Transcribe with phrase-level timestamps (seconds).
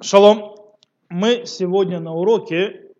[0.00, 0.54] Шалом.
[1.08, 2.92] Мы сегодня на уроке,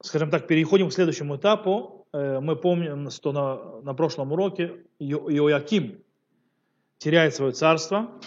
[0.00, 2.06] скажем так, переходим к следующему этапу.
[2.12, 5.98] Э, Мы помним, что на, на прошлом уроке Ио- Иоаким
[6.98, 8.20] теряет свое царство.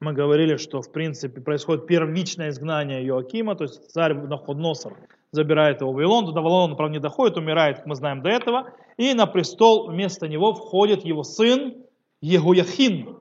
[0.00, 4.96] Мы говорили, что в принципе происходит первичное изгнание Иоакима, то есть царь Находносор
[5.30, 8.72] забирает его в Вавилон, до Вавилона, правда, не доходит, умирает, как мы знаем до этого,
[8.96, 11.74] и на престол вместо него входит его сын
[12.22, 13.18] Егояхин.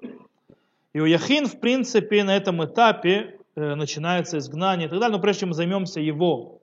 [0.94, 5.18] Иояхин, в принципе, на этом этапе начинается изгнание и так далее.
[5.18, 6.62] Но прежде чем мы займемся его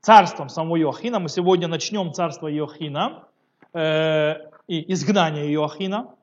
[0.00, 3.24] царством самого Иоахина, мы сегодня начнем царство Иоахина
[3.72, 4.36] э,
[4.68, 6.14] и изгнание Иоахина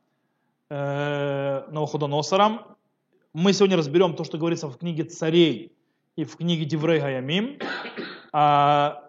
[0.70, 2.62] э, Навуходоносором.
[3.34, 5.74] Мы сегодня разберем то, что говорится в книге царей
[6.16, 7.58] и в книге Диврей Гаямим.
[8.32, 9.04] А,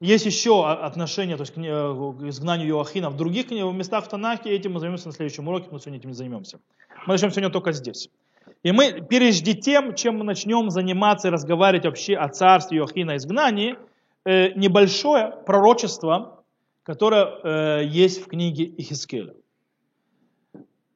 [0.00, 4.72] есть еще отношение то есть, к к изгнанию Иоахина в других местах в Танахе, этим
[4.72, 6.58] мы займемся на следующем уроке, мы сегодня этим не займемся.
[7.06, 8.08] Мы начнем сегодня только здесь.
[8.62, 13.16] И мы, прежде тем, чем мы начнем заниматься и разговаривать вообще о царстве Иоахина и
[13.16, 13.76] изгнании,
[14.24, 16.44] э, небольшое пророчество,
[16.84, 19.34] которое э, есть в книге Ихискеля.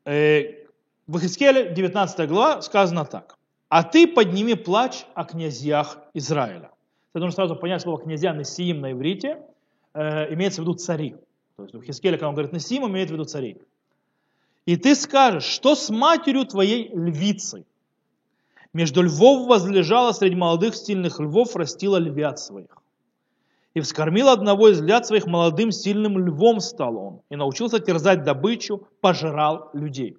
[0.05, 0.65] Э,
[1.07, 3.37] в Ихискеле, 19 глава, сказано так.
[3.69, 6.71] «А ты подними плач о князьях Израиля».
[7.13, 9.39] Это нужно сразу понять слово «князья» Несиим на иврите,
[9.95, 11.17] имеется в виду цари.
[11.57, 13.63] То есть в Хискеле, когда он говорит Несиим, имеет в виду царей.
[14.67, 17.65] И ты скажешь, что с матерью твоей львицей?
[18.73, 22.77] Между львов возлежала среди молодых стильных львов, растила львят своих.
[23.75, 27.21] И вскормил одного из львят своих молодым сильным львом стал он.
[27.31, 30.17] И научился терзать добычу, пожирал людей.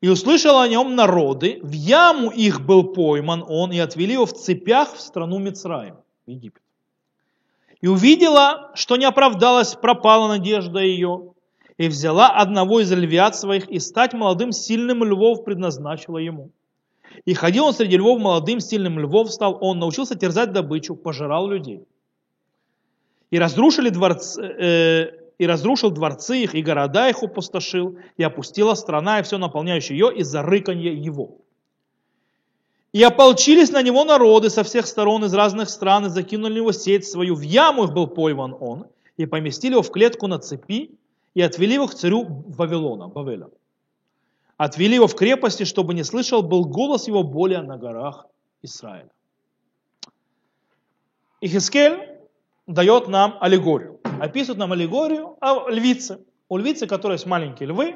[0.00, 4.32] И услышал о нем народы, в яму их был пойман он, и отвели его в
[4.32, 6.62] цепях в страну Мицраим, в Египет.
[7.80, 11.32] И увидела, что не оправдалась, пропала надежда ее,
[11.82, 16.50] и взяла одного из львят своих, и стать молодым сильным львов предназначила ему.
[17.24, 21.82] И ходил он среди львов молодым сильным львов стал, он научился терзать добычу, пожирал людей.
[23.32, 29.18] И разрушили дворцы, э, и разрушил дворцы их, и города их опустошил, и опустила страна,
[29.18, 31.38] и все наполняющее ее из-за рыканья его.
[32.92, 37.08] И ополчились на него народы со всех сторон из разных стран, и закинули его сеть
[37.08, 37.34] свою.
[37.34, 38.86] В яму их был пойман он,
[39.16, 40.96] и поместили его в клетку на цепи,
[41.34, 43.48] и отвели его к царю Вавилона, Бавеля.
[44.56, 48.26] Отвели его в крепости, чтобы не слышал был голос его более на горах
[48.62, 49.10] Израиля.
[51.40, 52.20] Ихискель
[52.66, 54.00] дает нам аллегорию.
[54.20, 56.24] Описывает нам аллегорию о львице.
[56.48, 57.94] У львицы, которая есть маленькие львы,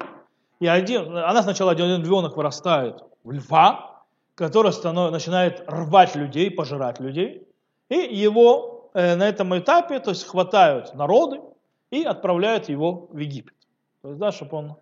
[0.59, 4.03] и один, она сначала один львенок вырастает в льва,
[4.35, 7.47] который станов- начинает рвать людей, пожирать людей.
[7.89, 11.39] И его э, на этом этапе то есть, хватают народы
[11.91, 13.55] и отправляют его в Египет.
[14.01, 14.75] То есть, да, чтобы он...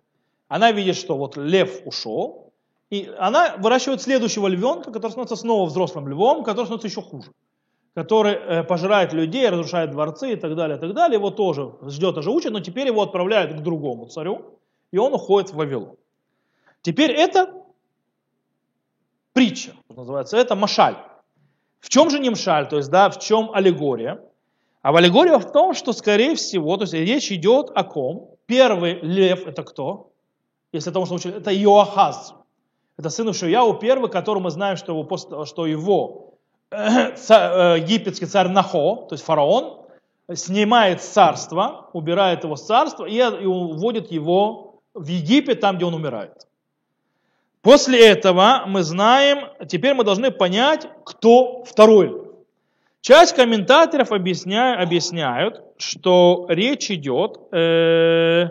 [0.48, 2.52] Она видит, что вот лев ушел,
[2.90, 7.32] и она выращивает следующего львенка, который становится снова взрослым львом, который становится еще хуже
[7.96, 11.16] который э, пожирает людей, разрушает дворцы и так далее, и так далее.
[11.16, 14.60] Его тоже ждет, тоже учат, но теперь его отправляют к другому царю,
[14.92, 15.96] и он уходит в Вавилон.
[16.82, 17.54] Теперь это
[19.32, 20.98] притча, называется, это машаль.
[21.80, 24.20] В чем же не мшаль, то есть, да, в чем аллегория?
[24.86, 28.36] А в аллегория в том, что, скорее всего, то есть речь идет о ком?
[28.46, 30.12] Первый лев это кто?
[30.70, 32.34] Если это, что учили, это Иоахаз.
[32.96, 36.34] Это сын Ишияу первый, который мы знаем, что его, что его
[36.70, 39.86] ца- э, египетский царь Нахо, то есть фараон,
[40.32, 45.84] снимает с царства, убирает его с царства и, и уводит его в Египет, там, где
[45.84, 46.46] он умирает.
[47.60, 52.25] После этого мы знаем, теперь мы должны понять, кто второй.
[53.06, 58.48] Часть комментаторов объясня- объясняют, что речь идет, э,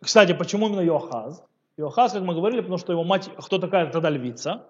[0.00, 1.44] кстати, почему именно Иохаз?
[1.76, 4.66] Иохаз, как мы говорили, потому что его мать, кто такая тогда львица?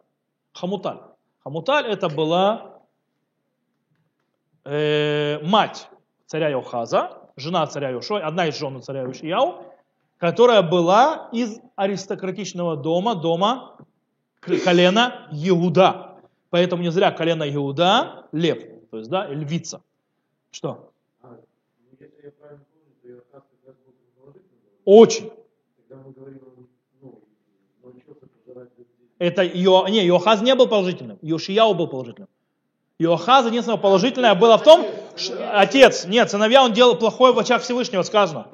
[0.53, 0.99] Хамуталь.
[1.43, 2.83] Хамуталь это была
[4.67, 5.89] э, мать
[6.27, 9.65] царя Иохаза, жена царя Иошуа, одна из жен царя Иошияу,
[10.19, 13.79] которая была из аристократичного дома, дома
[14.41, 16.10] колена Иуда.
[16.51, 18.59] Поэтому не зря колено Иуда лев,
[18.91, 19.83] то есть да, львица.
[20.51, 20.91] Что?
[21.23, 21.37] А,
[23.05, 23.17] ну.
[24.85, 25.31] Очень.
[25.89, 26.15] Ну,
[27.85, 28.87] людей.
[29.19, 29.87] Это Ио...
[29.89, 32.29] не, Иохаз не был положительным, Иошияу был положительным.
[32.99, 34.85] Иохаз единственное положительное было в том,
[35.17, 38.49] что отец, нет, сыновья он делал плохое в очах Всевышнего, сказано.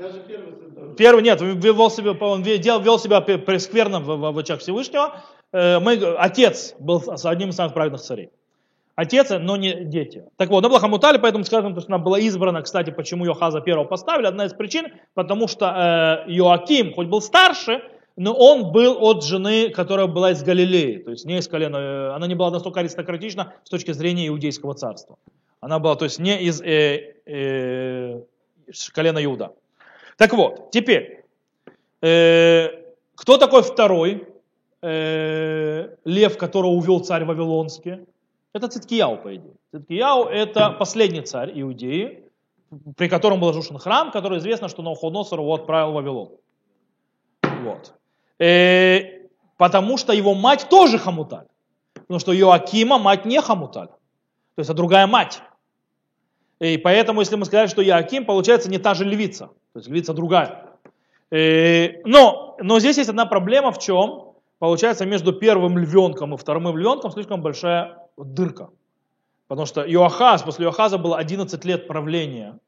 [0.96, 5.20] Первый нет, вел себя, он вел, вел себя прескверно в, в- в очах Всевышнего.
[5.56, 8.29] Э, Мы, отец был одним из самых праведных царей.
[8.94, 10.25] Отец, но не дети.
[10.37, 13.87] Так вот, она была Хамутали, поэтому скажем, что она была избрана, кстати, почему Йохаза первого
[13.87, 14.26] поставили.
[14.26, 17.82] Одна из причин, потому что э, Иоаким, хоть был старше,
[18.17, 22.08] но он был от жены, которая была из Галилеи, то есть не из колена, э,
[22.14, 25.17] она не была настолько аристократична с точки зрения иудейского царства.
[25.61, 28.20] Она была, то есть не из э, э,
[28.93, 29.53] колена Иуда.
[30.19, 31.25] Так вот, теперь,
[32.03, 32.69] э,
[33.14, 34.35] кто такой второй
[34.82, 38.06] э, лев, которого увел царь Вавилонский?
[38.52, 39.55] Это Циткияу, по идее.
[39.73, 42.25] Циткияу это последний царь Иудеи,
[42.96, 46.31] при котором был разрушен храм, который известно, что Навуходоносор его отправил в Вавилон.
[47.62, 47.94] Вот.
[48.38, 49.26] Э,
[49.56, 51.46] потому что его мать тоже Хамуталь.
[51.94, 53.88] Потому что Иоакима мать не Хамуталь.
[53.88, 55.43] То есть это другая мать.
[56.61, 59.50] И поэтому, если мы сказали, что Иоаким, получается не та же львица.
[59.72, 60.67] То есть львица другая.
[61.31, 64.25] Э, но, но здесь есть одна проблема в чем?
[64.58, 68.70] Получается, между первым львенком и вторым львенком слишком большая дырка.
[69.49, 72.58] Потому что Иоахаз, после Иоахаза было 11 лет правления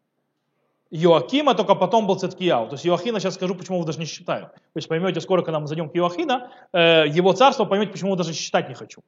[0.91, 2.69] Иоакима, только потом был Циткияу.
[2.69, 4.47] То есть Иоахина, сейчас скажу, почему вы даже не считаю.
[4.47, 8.33] То есть поймете скоро, когда мы зайдем к Иоахина, э, его царство, поймете, почему даже
[8.33, 9.03] считать не хочу.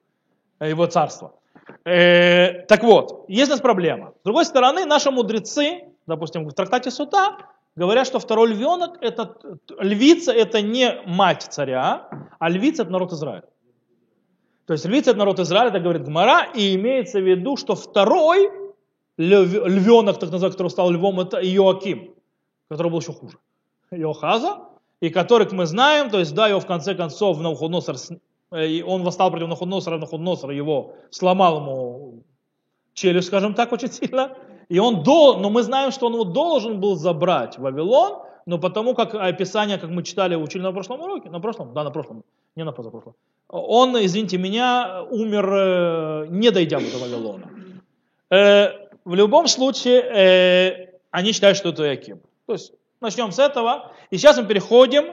[0.59, 1.33] Э, его царство.
[1.85, 4.13] Э, так вот, есть у нас проблема.
[4.21, 7.37] С другой стороны, наши мудрецы, допустим, в трактате Сута,
[7.75, 9.37] говорят, что второй львенок, это,
[9.79, 12.09] львица это не мать царя,
[12.39, 13.45] а львица это народ Израиля.
[14.65, 18.49] То есть львица это народ Израиля, это говорит Гмара, и имеется в виду, что второй
[19.17, 22.15] львенок, так называемый, который стал львом, это Иоаким,
[22.69, 23.37] который был еще хуже.
[23.91, 24.59] Иохаза,
[25.01, 27.95] и который, как мы знаем, то есть, да, его в конце концов Навуходоносор,
[28.51, 32.23] э, он восстал против Навуходоносора, Навуходоносор его сломал ему
[32.93, 34.37] челюсть, скажем так, очень сильно,
[34.71, 38.57] и он до, но мы знаем, что он его должен был забрать в Вавилон, но
[38.57, 42.23] потому как описание, как мы читали, учили на прошлом уроке, на прошлом, да, на прошлом,
[42.55, 43.13] не на позапрошлом,
[43.49, 47.51] он, извините меня, умер, э, не дойдя до Вавилона.
[48.29, 52.21] Э, в любом случае, э, они считают, что это Яким.
[52.45, 52.71] То есть
[53.01, 53.91] начнем с этого.
[54.09, 55.11] И сейчас мы переходим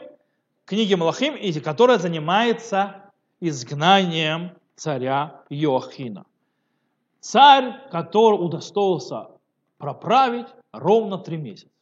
[0.65, 2.95] к книге Малахим, которая занимается
[3.41, 6.27] изгнанием царя Йоахина.
[7.21, 9.27] Царь, который удостоился
[9.79, 11.73] проправить ровно три месяца.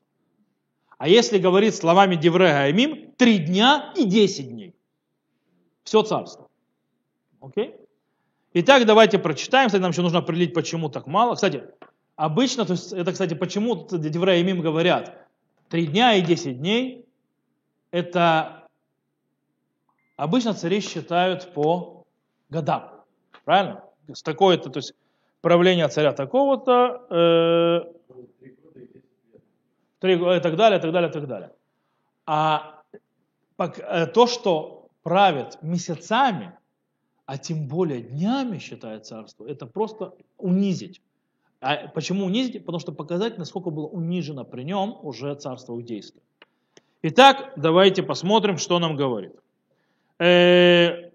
[0.99, 4.75] А если говорить словами Деврея Аймим, три дня и десять дней.
[5.83, 6.49] Все царство.
[7.41, 7.77] Окей?
[8.55, 9.69] Итак, давайте прочитаем.
[9.69, 11.35] Кстати, нам еще нужно определить, почему так мало.
[11.35, 11.65] Кстати,
[12.17, 15.29] Обычно, то есть это, кстати, почему Деврея Мим говорят,
[15.69, 17.05] три дня и десять дней,
[17.91, 18.67] это
[20.17, 22.07] обычно цари считают по
[22.49, 23.05] годам,
[23.45, 23.85] правильно?
[24.09, 24.95] С такой-то, то есть
[25.47, 27.81] правление царя такого-то, э,
[30.03, 31.53] и так далее, так далее, так далее.
[32.27, 32.83] А
[33.57, 36.59] э, то, что правят месяцами,
[37.27, 41.01] а тем более днями считает царство, это просто унизить.
[41.61, 42.65] А почему унизить?
[42.65, 46.25] Потому что показать, насколько было унижено при нем уже царство иудейское.
[47.03, 49.37] Итак, давайте посмотрим, что нам говорит.
[50.19, 51.06] Э,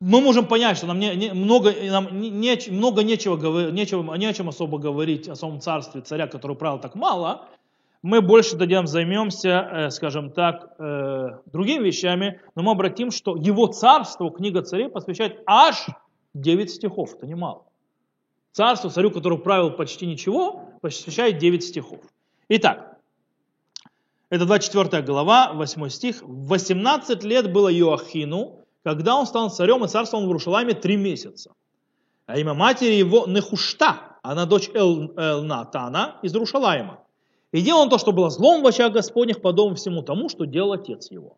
[0.00, 4.32] мы можем понять, что нам, не, не, много, нам не, много нечего, нечего, не о
[4.32, 7.48] чем особо говорить о самом царстве царя, который правил так мало.
[8.02, 13.66] Мы больше тогда займемся, э, скажем так, э, другими вещами, но мы обратим, что его
[13.66, 15.86] царство, книга царей, посвящает аж
[16.34, 17.14] 9 стихов.
[17.14, 17.64] Это немало
[18.58, 22.00] царству, царю, который правил почти ничего, посвящает 9 стихов.
[22.48, 22.98] Итак,
[24.30, 26.22] это 24 глава, 8 стих.
[26.22, 31.52] 18 лет было Иоахину, когда он стал царем и царствовал в Иерушалайме 3 месяца.
[32.24, 36.98] А имя матери его Нехушта, она дочь Эл, Элнатана из Иерушалайма.
[37.52, 40.72] И делал он то, что было злом в очах Господних, подобно всему тому, что делал
[40.72, 41.36] отец его.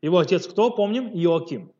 [0.00, 1.10] Его отец кто, помним?
[1.12, 1.70] Иоаким.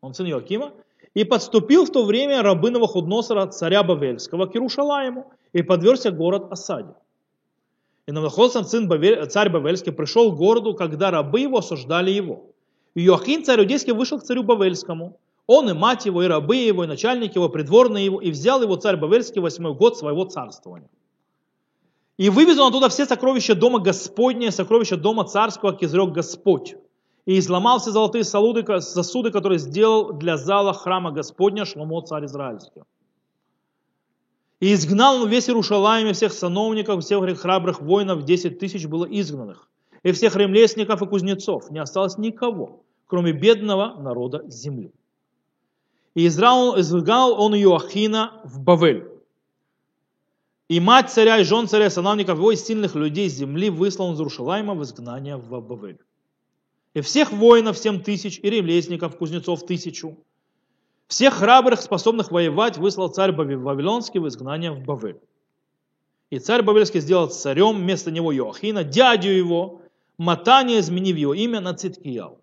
[0.00, 0.72] Он сын Иоакима.
[1.14, 6.94] И подступил в то время рабыного худносора царя Бавельского к Иерушалаему и подвергся город осаде.
[8.08, 12.51] И Навуходоносор, сын Бавель, царь Бавельский, пришел к городу, когда рабы его осуждали его.
[12.94, 15.18] Иоахин, царь Иудейский, вышел к царю Бавельскому.
[15.46, 18.76] Он и мать его, и рабы его, и начальники его, придворные его, и взял его
[18.76, 20.88] царь Бавельский восьмой год своего царствования.
[22.16, 26.76] И вывезал он оттуда все сокровища дома Господня, сокровища дома царского, как изрек Господь
[27.24, 32.82] и изломал все золотые сосуды, которые сделал для зала храма Господня Шломо, царь Израильский.
[34.60, 39.68] И изгнал он весь Иерушалаем и всех сановников, всех храбрых воинов, 10 тысяч было изгнанных,
[40.02, 41.70] и всех ремлестников и кузнецов.
[41.70, 44.92] Не осталось никого, кроме бедного народа земли.
[46.14, 49.08] И изгнал, изгнал он Иоахина в Бавель.
[50.68, 54.14] И мать царя, и жен царя, и сановников его, и сильных людей земли выслал он
[54.14, 55.98] из в изгнание в Бавель
[56.94, 60.16] и всех воинов семь тысяч, и ремлестников, кузнецов тысячу.
[61.06, 65.20] Всех храбрых, способных воевать, выслал царь Вавилонский в изгнание в Бавель.
[66.30, 69.82] И царь Бавельский сделал царем вместо него Иоахина, дядю его,
[70.18, 72.38] Матания, изменив его имя на Циткияу.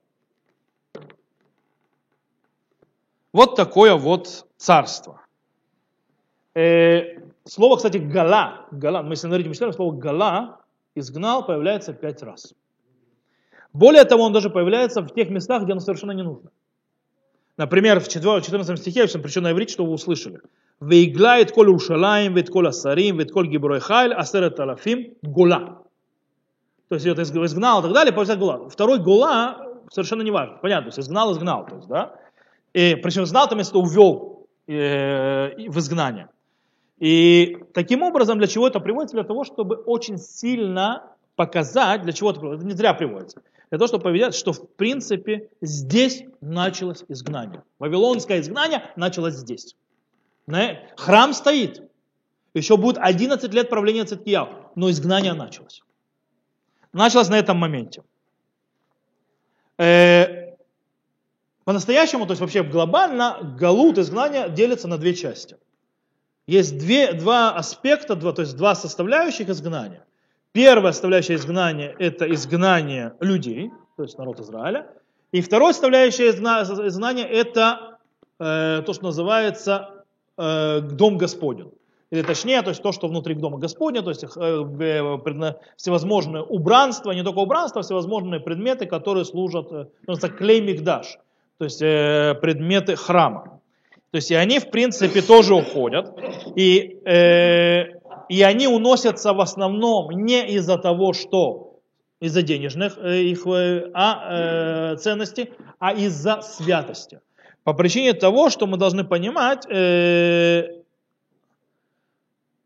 [3.31, 5.21] Вот такое вот царство.
[6.55, 10.61] Э, слово, кстати, гала, гала, мы если на иврите читаем, слово гала,
[10.95, 12.53] изгнал, появляется пять раз.
[13.71, 16.49] Более того, он даже появляется в тех местах, где оно совершенно не нужно.
[17.55, 20.39] Например, в 14 стихе, причем на иврите, что вы услышали.
[20.79, 25.83] Вейглает коль Уршалаем, вет коль Асарим, вет коль Гиброй Хайль, Асерет Алафим, Гула.
[26.89, 28.69] То есть это изгнал и так далее, появляется Гула.
[28.69, 30.57] Второй Гула совершенно не важно.
[30.57, 31.65] Понятно, то есть изгнал, изгнал.
[31.67, 32.15] То есть, да?
[32.73, 36.29] И, причем изгнал, там если увел э, в изгнание.
[36.97, 39.15] И таким образом, для чего это приводится?
[39.15, 41.03] Для того, чтобы очень сильно
[41.35, 42.65] показать, для чего это приводится.
[42.65, 43.41] Это не зря приводится.
[43.69, 47.63] Для того, чтобы повидать, что в принципе здесь началось изгнание.
[47.77, 49.75] Вавилонское изгнание началось здесь.
[50.97, 51.83] Храм стоит.
[52.55, 55.83] Еще будет 11 лет правления Циткияу, но изгнание началось.
[56.93, 58.03] Началось на этом моменте.
[59.77, 60.55] Э,
[61.63, 65.57] по-настоящему, то есть вообще глобально, галут, изгнание делится на две части.
[66.47, 70.03] Есть две, два аспекта, два, то есть два составляющих изгнания.
[70.51, 74.87] Первая составляющая изгнания– это изгнание людей, то есть народ Израиля.
[75.31, 77.99] И вторая составляющая изгнания– это
[78.39, 80.05] э, то, что называется
[80.37, 81.71] э, дом Господень.
[82.11, 84.27] Или точнее, то есть то, что внутри дома Господня, то есть э,
[85.77, 91.19] всевозможные убранства, не только убранства, а всевозможные предметы, которые служат, э, называется клей мигдаш,
[91.59, 93.59] то есть э, предметы храма.
[94.11, 96.15] То есть и они, в принципе, тоже уходят.
[96.55, 101.79] И, э, и они уносятся в основном не из-за того, что
[102.19, 107.19] из-за денежных э, их э, а, э, ценностей, а из-за святости.
[107.63, 110.78] По причине того, что мы должны понимать, э,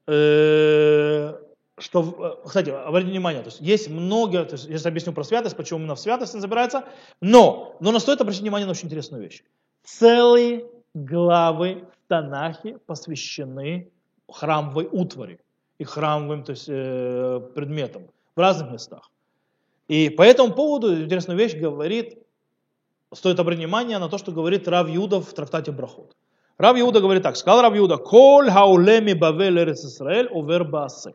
[0.08, 1.34] э,
[1.78, 5.24] что, э, кстати, обратите внимание, то есть есть много, то есть я сейчас объясню про
[5.24, 6.86] святость, почему именно в святость забирается,
[7.22, 9.44] но, но стоит обратить внимание на очень интересную вещь.
[9.84, 13.90] Целые главы в посвящены
[14.32, 15.40] храмовой утвари
[15.80, 19.10] и храмовым то есть, э, предметам в разных местах.
[19.88, 22.20] И по этому поводу интересную вещь говорит
[23.14, 26.16] стоит обратить внимание на то, что говорит Рав Юда в трактате Брахот.
[26.58, 31.14] Рав Иуда говорит так, сказал Рав Иуда, "Кол хаулеми бавел эрец Исраэль овер баасе».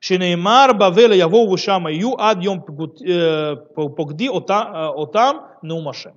[0.00, 2.64] Шенеймар бавел явову шама ю ад йом
[3.00, 6.14] э, погди э, отам неумаше.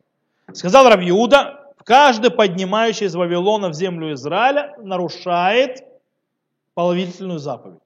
[0.53, 5.83] Сказал Рав Иуда, каждый поднимающий из Вавилона в землю Израиля нарушает
[6.73, 7.81] половительную заповедь.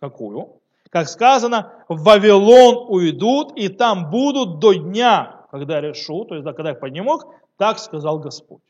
[0.00, 0.60] Какую?
[0.90, 6.70] Как сказано, в Вавилон уйдут и там будут до дня, когда решу, то есть когда
[6.70, 7.20] я подниму,
[7.56, 8.60] так сказал Господь.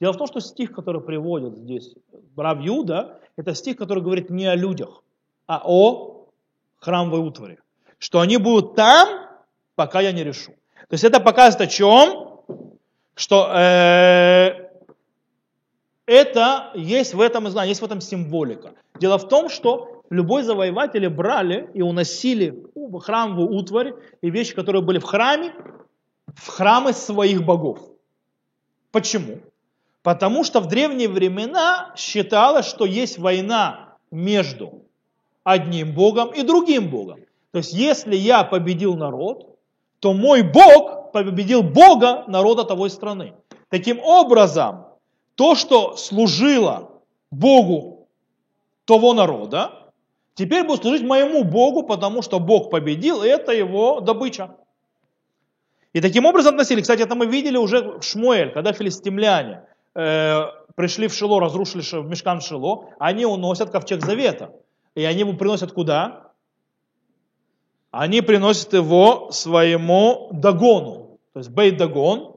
[0.00, 1.94] Дело в том, что стих, который приводит здесь
[2.36, 5.02] Рав Юда, это стих, который говорит не о людях,
[5.46, 6.26] а о
[6.78, 7.58] храмовой утвари.
[7.98, 9.08] Что они будут там,
[9.74, 10.52] пока я не решу.
[10.88, 12.40] То есть это показывает о чем?
[13.14, 14.68] Что э,
[16.04, 18.74] это есть в этом знании, есть в этом символика.
[19.00, 22.64] Дело в том, что любой завоеватель брали и уносили
[23.00, 25.54] храмовую утварь и вещи, которые были в храме,
[26.34, 27.80] в храмы своих богов.
[28.92, 29.40] Почему?
[30.06, 34.84] Потому что в древние времена считалось, что есть война между
[35.42, 37.18] одним богом и другим богом.
[37.50, 39.58] То есть если я победил народ,
[39.98, 43.34] то мой бог победил бога народа того страны.
[43.68, 44.86] Таким образом,
[45.34, 48.06] то, что служило богу
[48.84, 49.90] того народа,
[50.34, 54.54] теперь будет служить моему богу, потому что бог победил, и это его добыча.
[55.94, 56.80] И таким образом относили.
[56.80, 59.64] Кстати, это мы видели уже в Шмуэль, когда филистимляне
[59.96, 64.52] э, пришли в Шило, разрушили в мешкан Шило, они уносят ковчег завета.
[64.94, 66.32] И они его приносят куда?
[67.90, 71.18] Они приносят его своему Дагону.
[71.32, 72.36] То есть Бейт Дагон,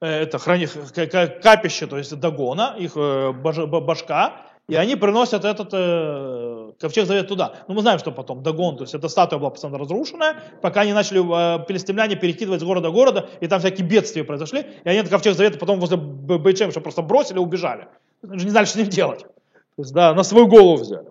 [0.00, 6.72] э, это храни, капище, то есть Дагона, их э, башка, и они приносят этот э,
[6.80, 7.48] ковчег завета туда.
[7.48, 10.82] Но ну, мы знаем, что потом Дагон, то есть эта статуя была постоянно разрушенная, пока
[10.82, 14.88] они начали э, палестимляне перекидывать с города в города, и там всякие бедствия произошли, и
[14.88, 17.88] они этот ковчег завета потом возле Бейчемша просто бросили и убежали.
[18.22, 19.20] Они же не знали, что с ним делать.
[19.20, 21.08] То есть, да, на свою голову взяли.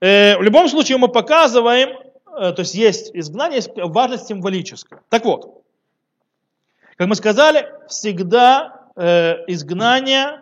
[0.00, 1.90] Э, в любом случае мы показываем,
[2.38, 5.02] э, то есть есть изгнание, есть важность символическая.
[5.10, 5.62] Так вот,
[6.96, 10.40] как мы сказали, всегда э, изгнание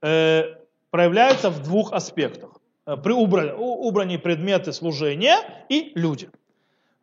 [0.00, 0.57] э,
[0.90, 2.58] проявляется в двух аспектах.
[2.88, 5.36] Э, при убрании предметы служения
[5.68, 6.30] и люди.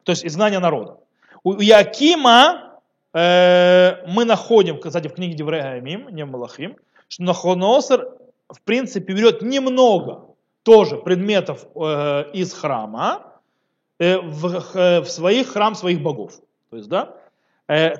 [0.04, 0.98] То есть изгнание народа.
[1.44, 2.82] У Якима
[3.13, 6.77] э, мы находим, кстати, в книге Девреямим, не Малахим,
[7.08, 8.10] что Нахоносер
[8.50, 10.25] в принципе берет немного
[10.63, 13.32] тоже предметов э, из храма,
[13.98, 16.34] в, в своих храм своих богов.
[16.70, 17.15] То есть, да?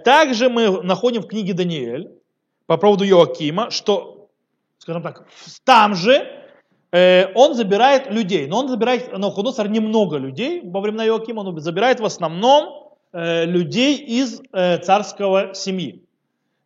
[0.04, 2.12] Также мы находим в книге Даниэль
[2.65, 4.15] по поводу Иоакима, что,
[4.86, 5.25] скажем так,
[5.63, 6.27] там же
[6.92, 12.00] э, он забирает людей, но он забирает, Навуходоносор, немного людей во времена Иоакима, он забирает
[12.00, 16.04] в основном э, людей из э, царского семьи.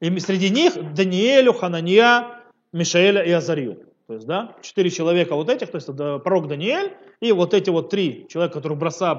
[0.02, 2.42] И среди них Даниэлю, Ханания,
[2.74, 3.86] Мишаэля и Азарию.
[4.08, 7.70] То есть, да, четыре человека вот этих, то есть это пророк Даниэль, и вот эти
[7.70, 9.18] вот три человека, которых бросали,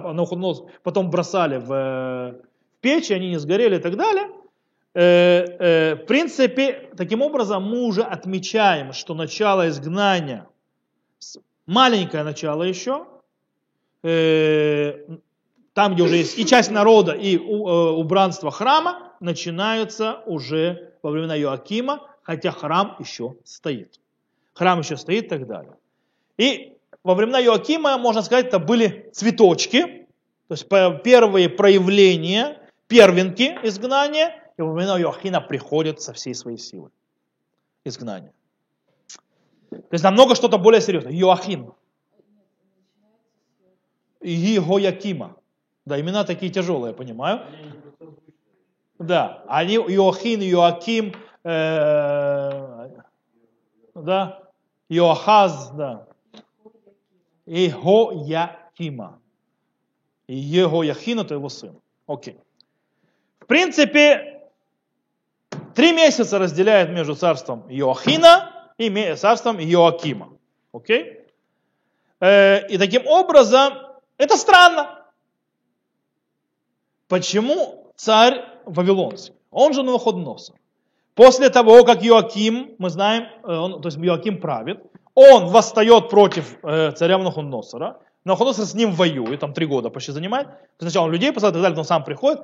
[0.82, 4.28] потом бросали в, э, в печь, и они не сгорели и так далее.
[4.92, 10.48] Э, э, в принципе, таким образом мы уже отмечаем, что начало изгнания,
[11.66, 13.06] маленькое начало еще,
[14.02, 14.94] э,
[15.74, 22.08] там, где уже есть и часть народа, и убранство храма, начинаются уже во времена Иоакима,
[22.22, 24.00] хотя храм еще стоит.
[24.54, 25.76] Храм еще стоит и так далее.
[26.36, 30.08] И во времена Иоакима, можно сказать, это были цветочки,
[30.48, 30.68] то есть
[31.04, 36.90] первые проявления, первенки изгнания, и времена Иоахина приходят со всей своей силы
[37.84, 38.32] изгнания.
[39.70, 41.12] То есть намного что-то более серьезное.
[41.12, 41.72] Иоахин.
[44.20, 45.36] И Иоякима.
[45.86, 47.46] Да, имена такие тяжелые, я понимаю.
[48.98, 51.14] Да, они Иоахин, Иоаким,
[51.44, 52.88] э,
[53.94, 54.42] да,
[54.88, 56.06] Иоахаз, да.
[57.46, 59.20] Иоякима.
[60.30, 61.80] И Егояхин это его сын.
[62.06, 62.38] Окей.
[63.40, 64.29] В принципе,
[65.74, 70.28] три месяца разделяет между царством Иоахина и царством Иоакима.
[70.72, 71.20] Окей?
[72.20, 73.72] Э, И таким образом,
[74.18, 75.04] это странно.
[77.08, 79.34] Почему царь Вавилонский?
[79.50, 80.56] Он же Навуходоносор.
[81.14, 84.80] После того, как Иоаким, мы знаем, э, он, то есть Иоаким правит,
[85.14, 90.48] он восстает против э, царя Навуходоносора, Навуходоносор с ним воюет, там три года почти занимает,
[90.78, 92.42] сначала он людей посылает так далее, но сам приходит,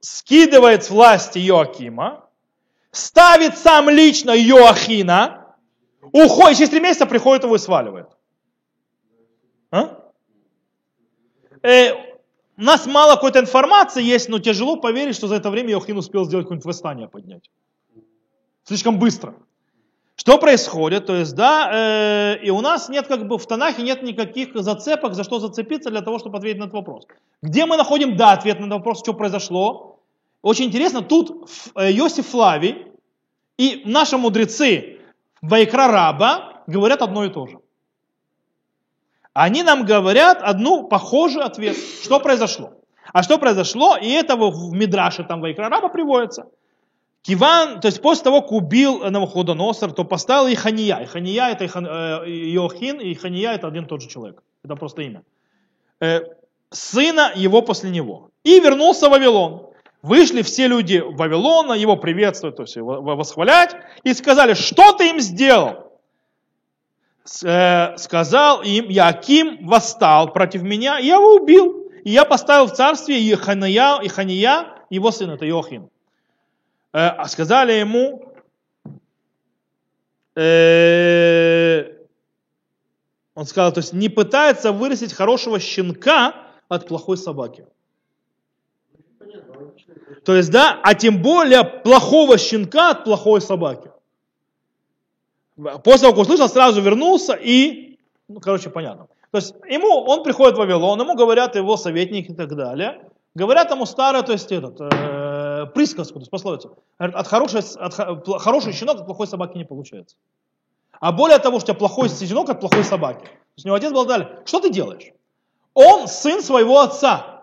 [0.00, 2.25] скидывает с власти Иоакима,
[2.96, 5.54] ставит сам лично Иоахина,
[6.12, 8.08] уходит, через три месяца приходит его и сваливает.
[9.70, 9.98] А?
[11.62, 11.92] Э,
[12.56, 16.24] у нас мало какой-то информации есть, но тяжело поверить, что за это время Иохин успел
[16.24, 17.50] сделать какое-нибудь восстание поднять.
[18.64, 19.34] Слишком быстро.
[20.14, 21.04] Что происходит?
[21.04, 25.12] То есть, да, э, и у нас нет как бы в Танахе нет никаких зацепок,
[25.12, 27.06] за что зацепиться для того, чтобы ответить на этот вопрос.
[27.42, 30.00] Где мы находим, да, ответ на этот вопрос, что произошло?
[30.40, 32.95] Очень интересно, тут Ф- э, Флавий
[33.58, 34.98] и наши мудрецы
[35.42, 37.58] Вайкра Раба говорят одно и то же.
[39.32, 41.76] Они нам говорят одну похожий ответ.
[42.02, 42.72] Что произошло?
[43.12, 43.96] А что произошло?
[43.96, 46.46] И это в в Мидраше там Вайкра Раба приводится.
[47.22, 51.02] Киван, то есть после того, как убил Навуходоносор, то поставил Ихания.
[51.02, 51.86] Ихания это Ихан-
[52.24, 54.42] э, Иохин, и Ихания это один и тот же человек.
[54.64, 55.22] Это просто имя.
[56.00, 56.20] Э,
[56.70, 58.30] Сына его после него.
[58.44, 59.66] И вернулся в Вавилон.
[60.06, 65.18] Вышли все люди Вавилона, его приветствовать, то есть его восхвалять, и сказали, что ты им
[65.18, 65.98] сделал?
[67.42, 71.90] Э, Сказал им, Яким восстал против меня, и я его убил.
[72.04, 75.90] И я поставил в царстве Ихания, Ихания его сына, это Иохин.
[76.92, 78.32] Э, а сказали ему,
[80.36, 81.96] э,
[83.34, 86.32] он сказал, то есть не пытается вырастить хорошего щенка
[86.68, 87.66] от плохой собаки.
[90.24, 93.90] То есть, да, а тем более плохого щенка от плохой собаки.
[95.56, 99.08] После того, как услышал, сразу вернулся и, ну, короче, понятно.
[99.30, 103.10] То есть, ему, он приходит в Вавилон, ему говорят его советники и так далее.
[103.34, 106.78] Говорят ему старое, то есть, этот, э, присказку, то есть, пословицу.
[106.98, 107.94] От хорошей, от,
[108.40, 110.16] хороший щенок от плохой собаки не получается.
[111.00, 113.24] А более того, что у тебя плохой щенок от плохой собаки.
[113.24, 114.40] То есть, у него отец был далее.
[114.44, 115.12] Что ты делаешь?
[115.74, 117.35] Он сын своего отца.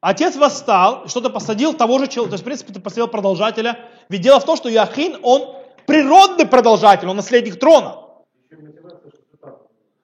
[0.00, 3.78] Отец восстал, что-то посадил того же человека, то есть, в принципе, ты посадил продолжателя.
[4.08, 7.98] Ведь дело в том, что Иохин, он природный продолжатель, он наследник трона.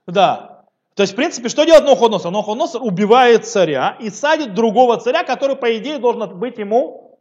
[0.06, 0.64] Да.
[0.94, 2.30] То есть, в принципе, что делает Нохоносор?
[2.30, 7.18] Нохоносор убивает царя и садит другого царя, который, по идее, должен быть ему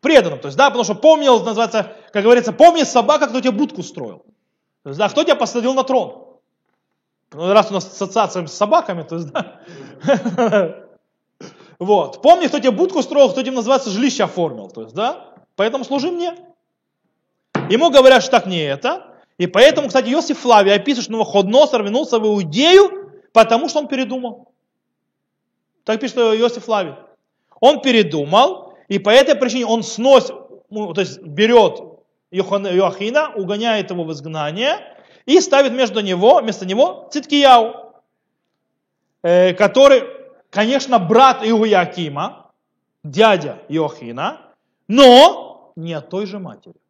[0.00, 0.38] преданным.
[0.38, 4.24] То есть, да, потому что помнил, называется, как говорится, помни собака, кто тебе будку строил.
[4.82, 6.26] То есть, да, кто тебя посадил на трон?
[7.32, 10.85] Ну, раз у нас ассоциация с собаками, то есть, да.
[11.78, 12.22] Вот.
[12.22, 14.68] Помни, кто тебе будку строил, кто тебе, называется, жилище оформил.
[14.68, 15.34] То есть, да.
[15.56, 16.34] Поэтому служи мне.
[17.68, 19.14] Ему говорят, что так не это.
[19.38, 24.52] И поэтому, кстати, Иосиф Флавий описывает, что Навуходоносор вернулся в Иудею, потому что он передумал.
[25.84, 26.94] Так пишет Иосиф Флавий.
[27.60, 30.34] Он передумал, и по этой причине он сносит,
[30.70, 31.80] ну, то есть берет
[32.30, 34.78] Иоахина, угоняет его в изгнание
[35.26, 37.92] и ставит между него, вместо него Циткияу.
[39.22, 40.04] э, который,
[40.56, 42.50] конечно, брат Иоакима,
[43.04, 44.40] дядя Иохина,
[44.88, 46.80] но не от той же матери.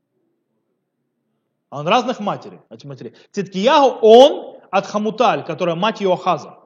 [1.70, 3.14] А он разных матерей, от матерей.
[3.32, 6.60] Циткияху, он от Хамуталь, которая мать Иохаза.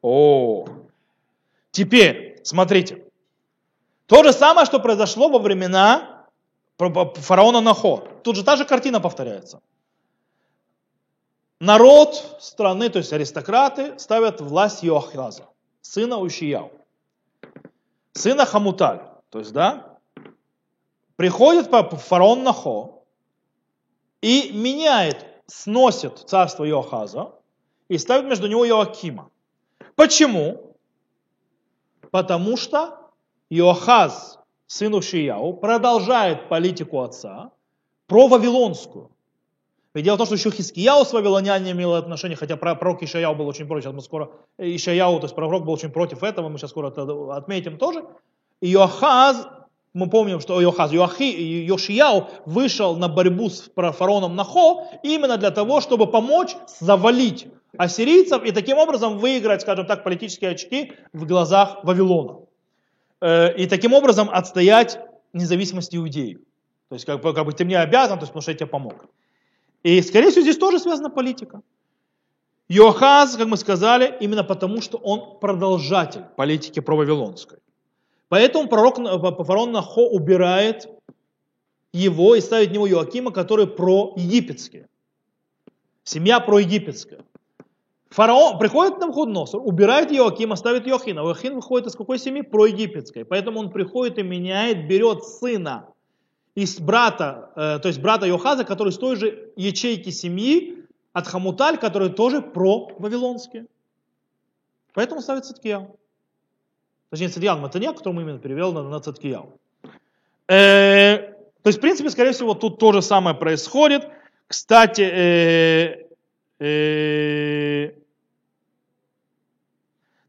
[0.00, 0.64] О,
[1.70, 3.04] теперь, смотрите.
[4.06, 6.26] То же самое, что произошло во времена
[6.78, 8.04] фараона Нахо.
[8.24, 9.60] Тут же та же картина повторяется.
[11.60, 15.51] Народ страны, то есть аристократы, ставят власть Йохаза,
[15.82, 16.72] сына Ушияу.
[18.12, 19.02] Сына Хамуталь.
[19.30, 19.98] То есть, да,
[21.16, 23.02] приходит фараон Нахо
[24.22, 27.34] и меняет, сносит царство Йохаза
[27.88, 29.30] и ставит между него Йоакима.
[29.96, 30.76] Почему?
[32.10, 33.10] Потому что
[33.50, 37.52] Иохаз, сын Ушияу, продолжает политику отца
[38.06, 39.11] про Вавилонскую.
[39.94, 43.46] Ведь дело в том, что еще Хискияу с вавилонянами имел отношение, хотя пророк Ишаяу был
[43.46, 46.70] очень против, сейчас мы скоро, Ишаяу, то есть пророк был очень против этого, мы сейчас
[46.70, 48.04] скоро это отметим тоже.
[48.62, 49.46] И Иохаз,
[49.92, 55.82] мы помним, что Иохаз, Иохи, Йошияу вышел на борьбу с фараоном Нахо именно для того,
[55.82, 62.38] чтобы помочь завалить ассирийцев и таким образом выиграть, скажем так, политические очки в глазах Вавилона.
[63.20, 64.98] Э, и таким образом отстоять
[65.34, 66.38] независимость иудеев.
[66.88, 68.66] То есть, как бы, как бы ты мне обязан, то есть, потому что я тебе
[68.66, 69.06] помог.
[69.82, 71.62] И, скорее всего, здесь тоже связана политика.
[72.68, 77.58] Йохаз, как мы сказали, именно потому, что он продолжатель политики про Вавилонской.
[78.28, 80.88] Поэтому пророк фараон Нахо убирает
[81.92, 84.88] его и ставит в него Йоакима, который про египетские.
[86.04, 87.24] Семья про египетская.
[88.08, 91.20] Фараон приходит на Навуходоносор, убирает Иоакима, ставит Иохина.
[91.20, 92.42] Иохин выходит из какой семьи?
[92.42, 93.24] Про египетской.
[93.24, 95.91] Поэтому он приходит и меняет, берет сына
[96.54, 100.78] из брата, э, то есть брата Йохаза, который с той же ячейки семьи,
[101.12, 103.66] от Хамуталь, который тоже про вавилонские.
[104.94, 105.96] Поэтому ставит Циткияу.
[107.10, 109.58] Точнее, Циткияу Матанья, который мы именно перевел на, на Циткияу.
[110.48, 111.18] Э,
[111.62, 114.08] то есть, в принципе, скорее всего, тут то же самое происходит.
[114.48, 116.02] Кстати, э,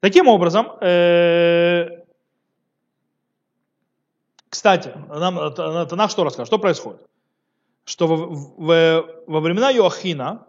[0.03, 0.67] Таким образом,
[4.63, 6.47] кстати, нам Танах что расскажет?
[6.47, 7.01] Что происходит?
[7.83, 10.47] Что во, в, во времена Иоахина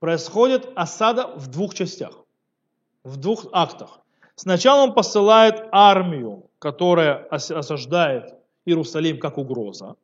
[0.00, 2.14] происходит осада в двух частях,
[3.04, 4.00] в двух актах.
[4.34, 9.96] Сначала он посылает армию, которая осаждает Иерусалим как угроза,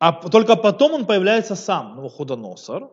[0.00, 2.90] а только потом он появляется сам, Навуходоносор,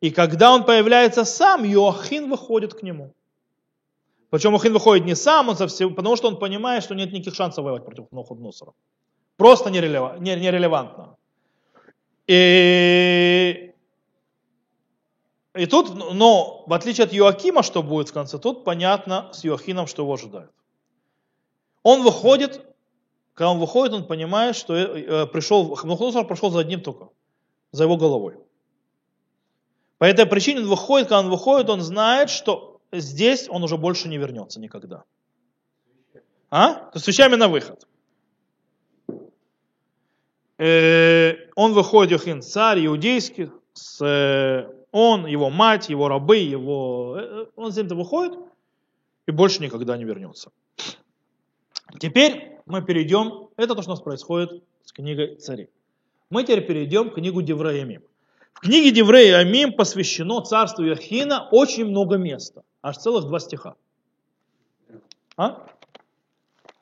[0.00, 3.12] и когда он появляется сам, Йоахин выходит к нему.
[4.32, 7.64] Причем Йоахин выходит не сам, он совсем, потому что он понимает, что нет никаких шансов
[7.64, 8.72] воевать против Навуходоносора.
[9.36, 11.16] Просто нерелевантно.
[12.26, 13.74] И,
[15.54, 19.86] и тут, но в отличие от Йоакима, что будет в конце, тут понятно с Йоахином,
[19.86, 20.50] что его ожидает.
[21.82, 22.64] Он выходит,
[23.34, 27.10] когда он выходит, он понимает, что э, пришел, Навуходоносор прошел за одним только,
[27.70, 28.38] за его головой.
[29.98, 34.08] По этой причине он выходит, когда он выходит, он знает, что здесь он уже больше
[34.08, 35.04] не вернется никогда.
[36.50, 36.90] А?
[36.94, 37.86] С вещами на выход.
[40.58, 47.16] Э, он выходит, Йохин, царь иудейский, с, э, он, его мать, его рабы, его...
[47.18, 48.38] Э, он с ним-то выходит
[49.26, 50.50] и больше никогда не вернется.
[51.98, 55.68] Теперь мы перейдем, это то, что у нас происходит с книгой царей.
[56.30, 58.02] Мы теперь перейдем к книгу Девраемим.
[58.52, 62.62] В книге Деврея Амим посвящено царству Яхина очень много места.
[62.82, 63.74] Аж целых два стиха.
[65.36, 65.64] А?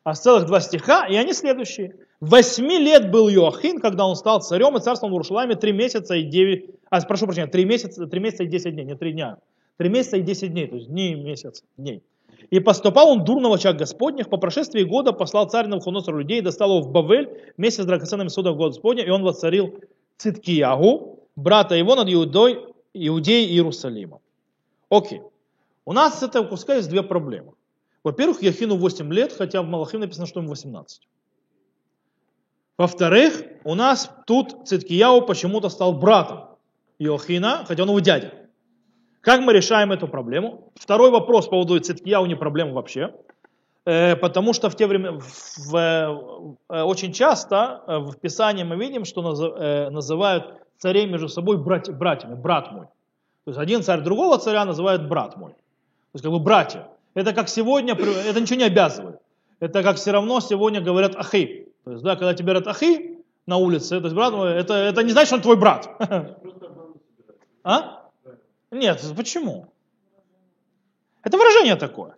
[0.05, 1.95] Аж целых два стиха, и они следующие.
[2.21, 6.23] Восьми лет был Йоахин, когда он стал царем, и царствовал в Иерусалиме три месяца и
[6.23, 9.39] девять, а, прошу прощения, три месяца, три месяца и десять дней, не три дня.
[9.77, 12.03] Три месяца и десять дней, то есть дней, месяц, дней.
[12.51, 14.29] И поступал он дурно в очах Господних.
[14.29, 18.57] По прошествии года послал царь Навуходоносор людей, достал его в Бавель вместе с драгоценными судом
[18.57, 19.79] Господня, и он воцарил
[20.19, 24.21] Циткиягу, брата его над Иудой, Иудеей и Иерусалимом.
[24.91, 25.23] Окей.
[25.85, 27.53] У нас с этого куска есть две проблемы.
[28.03, 31.03] Во-первых, Яхину 8 лет, хотя в Малахим написано, что ему 18.
[32.79, 36.57] Во-вторых, у нас тут Циткияу почему-то стал братом
[36.99, 38.33] Иохина, хотя он его дядя.
[39.21, 40.73] Как мы решаем эту проблему?
[40.77, 43.15] Второй вопрос по поводу Циткияу не проблема вообще.
[43.85, 45.77] Э, потому что в те времена, в,
[46.69, 49.23] э, очень часто э, в Писании мы видим, что
[49.91, 52.87] называют царей между собой брать, братьями, брат мой.
[53.45, 55.55] То есть один царь другого царя называют брат мой.
[56.13, 56.89] То есть как бы братья.
[57.15, 59.21] Это как сегодня, это ничего не обязывает.
[59.61, 61.69] Это как все равно сегодня говорят ахи.
[61.85, 65.03] То есть, да, когда тебе говорят ахи на улице, то есть брат мой, это, это
[65.03, 65.89] не значит, что он твой брат.
[67.63, 68.09] А?
[68.71, 69.67] Нет, почему?
[71.23, 72.17] Это выражение такое.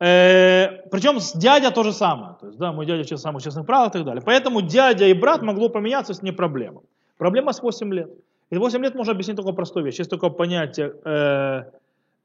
[0.00, 2.36] Э, причем с дядя то же самое.
[2.40, 4.22] То есть, да, мой дядя в самых честных правил и так далее.
[4.24, 6.82] Поэтому дядя и брат могло поменяться, это не проблема.
[7.18, 8.10] Проблема с 8 лет.
[8.50, 9.98] И 8 лет можно объяснить только простую вещь.
[9.98, 11.64] Есть такое понятие, э,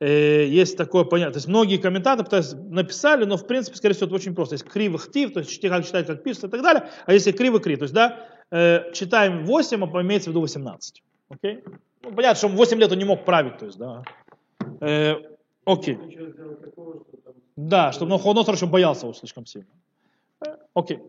[0.03, 1.33] э, есть такое понятие.
[1.33, 4.55] То есть многие комментаторы пытаются, написали, но в принципе, скорее всего, это очень просто.
[4.55, 6.89] Есть кривых тив, то есть как читать, как пишется и так далее.
[7.05, 11.03] А если кривый кри, то есть, да, э, читаем 8, а имеется в виду 18.
[11.29, 11.63] Окей?
[12.03, 14.03] Ну, понятно, что 8 лет он не мог править, то есть, да.
[14.81, 15.15] Э,
[15.65, 15.97] окей.
[17.55, 19.67] Да, чтобы Навуходоносор еще боялся его слишком сильно.
[20.45, 20.99] Э, Окей.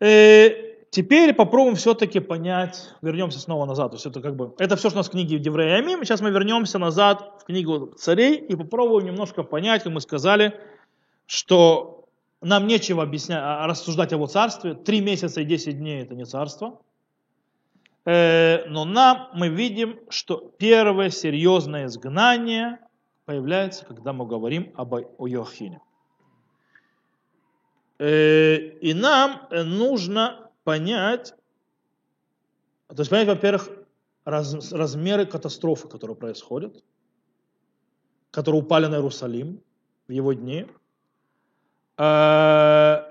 [0.00, 3.90] Э, теперь попробуем все-таки понять, вернемся снова назад.
[3.90, 5.82] То есть это как бы, это все, что у нас в книге Еврея.
[6.04, 10.60] Сейчас мы вернемся назад в книгу царей и попробуем немножко понять, как мы сказали,
[11.26, 12.04] что
[12.42, 14.74] нам нечего объяснять, а, рассуждать о его царстве.
[14.74, 16.78] Три месяца и десять дней это не царство.
[18.04, 22.80] Э, Но нам мы видим, что первое серьезное изгнание
[23.24, 25.80] появляется, когда мы говорим об Иохине.
[27.98, 31.34] Э, И нам э, нужно понять,
[32.88, 33.70] то есть понять, во-первых,
[34.24, 36.82] раз- размеры катастрофы, которые происходят,
[38.30, 39.60] которые упали на Иерусалим
[40.08, 40.66] в его дни,
[41.98, 43.04] Э,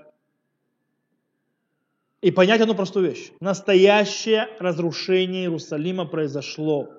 [2.21, 3.31] и понять одну простую вещь.
[3.39, 6.89] Настоящее разрушение Иерусалима произошло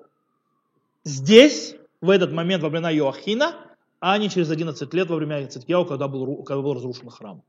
[1.03, 3.55] здесь, в этот момент во времена Иоахина,
[3.99, 7.43] а не через 11 лет во время Циткияу, когда был, когда был разрушен храм.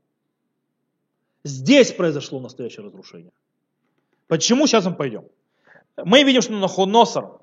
[1.45, 3.31] Здесь произошло настоящее разрушение.
[4.27, 4.65] Почему?
[4.65, 5.25] Сейчас мы пойдем.
[5.95, 7.39] Мы видим, что Нахоносор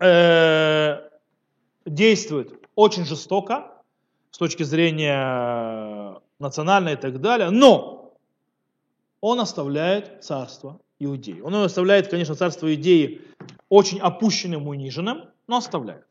[0.00, 1.10] э,
[1.84, 3.70] действует очень жестоко
[4.30, 8.14] с точки зрения национальной и так далее, но
[9.20, 11.40] он оставляет царство Иудеи.
[11.40, 13.20] Он оставляет, конечно, царство Иудеи
[13.68, 16.06] очень опущенным, униженным, но оставляет.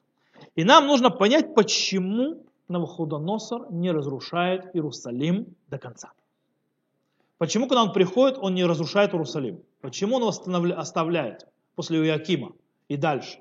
[0.55, 6.11] И нам нужно понять, почему Навуходоносор не разрушает Иерусалим до конца.
[7.41, 9.63] Почему, когда он приходит, он не разрушает Иерусалим?
[9.81, 12.51] Почему он его оставляет после Иоакима
[12.87, 13.39] и дальше?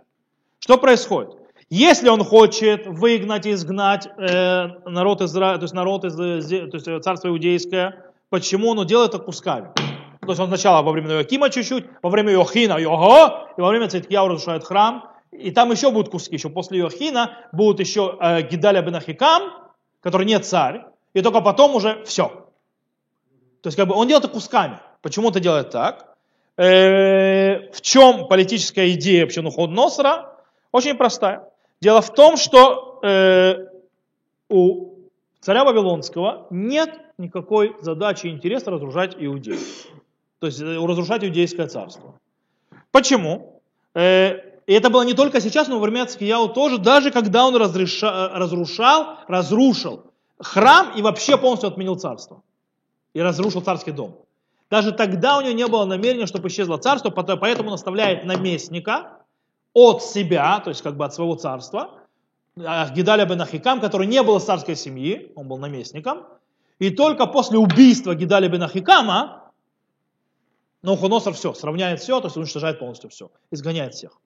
[0.59, 1.33] Что происходит?
[1.69, 6.79] Если он хочет выгнать и изгнать э, народ Израиля, то есть народ из, зе- то
[6.79, 9.71] есть э, царство иудейское, почему он делает это кусками?
[10.23, 13.87] То есть он сначала во время Иоакима чуть-чуть, во время Иохина, Його, и во время
[13.89, 18.81] Циткияу разрушает храм, и там еще будут куски, еще после Иохина будут еще э, Гидаля
[18.81, 19.43] бен Ахикам,
[20.01, 22.39] который не царь, и только потом уже все.
[23.62, 24.79] То есть как бы он делает это кусками.
[25.03, 26.16] Почему это делает так?
[26.57, 30.37] Э, в чем политическая идея вообще Носра?
[30.73, 31.49] Очень простая.
[31.81, 33.66] Дело в том, что э,
[34.49, 34.94] у
[35.40, 39.59] царя Вавилонского нет никакой задачи и интереса разрушать Иудею.
[40.38, 42.14] То есть э, разрушать иудейское царство.
[42.90, 43.61] Почему?
[43.94, 47.57] Э, и это было не только сейчас, но во время Цкияу тоже, даже когда он
[47.57, 50.05] разреша- разрушал, разрушил
[50.38, 52.42] храм и вообще полностью отменил царство.
[53.12, 54.25] И разрушил царский дом.
[54.70, 59.18] Даже тогда у него не было намерения, чтобы исчезло царство, поэтому он оставляет наместника
[59.73, 61.99] от себя, то есть как бы от своего царства,
[62.57, 66.25] Гидаля бен Ахикам, который не был из царской семьи, он был наместником,
[66.79, 69.53] и только после убийства Гидаля бен Ахикама
[70.83, 74.18] Навуходоносор все, сравняет все, то есть уничтожает полностью все, изгоняет всех.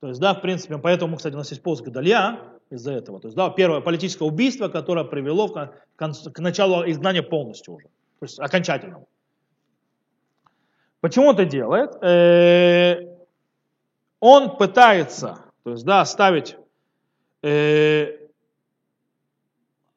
[0.00, 3.20] То есть, да, в принципе, поэтому, кстати, у нас есть пост Гадалья из-за этого.
[3.20, 5.48] То есть, да, первое политическое убийство, которое привело
[5.96, 9.08] кон- к началу изгнания полностью уже, то есть окончательному.
[11.00, 11.94] Почему это делает?
[12.02, 13.16] Э,
[14.20, 16.56] Он пытается, то есть, да, оставить,
[17.42, 18.18] э,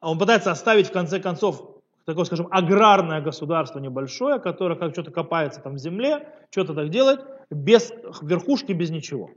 [0.00, 5.60] он пытается оставить в конце концов такое, скажем, аграрное государство небольшое, которое как что-то копается
[5.60, 9.30] там в земле, что-то так делает, без верхушки, без ничего.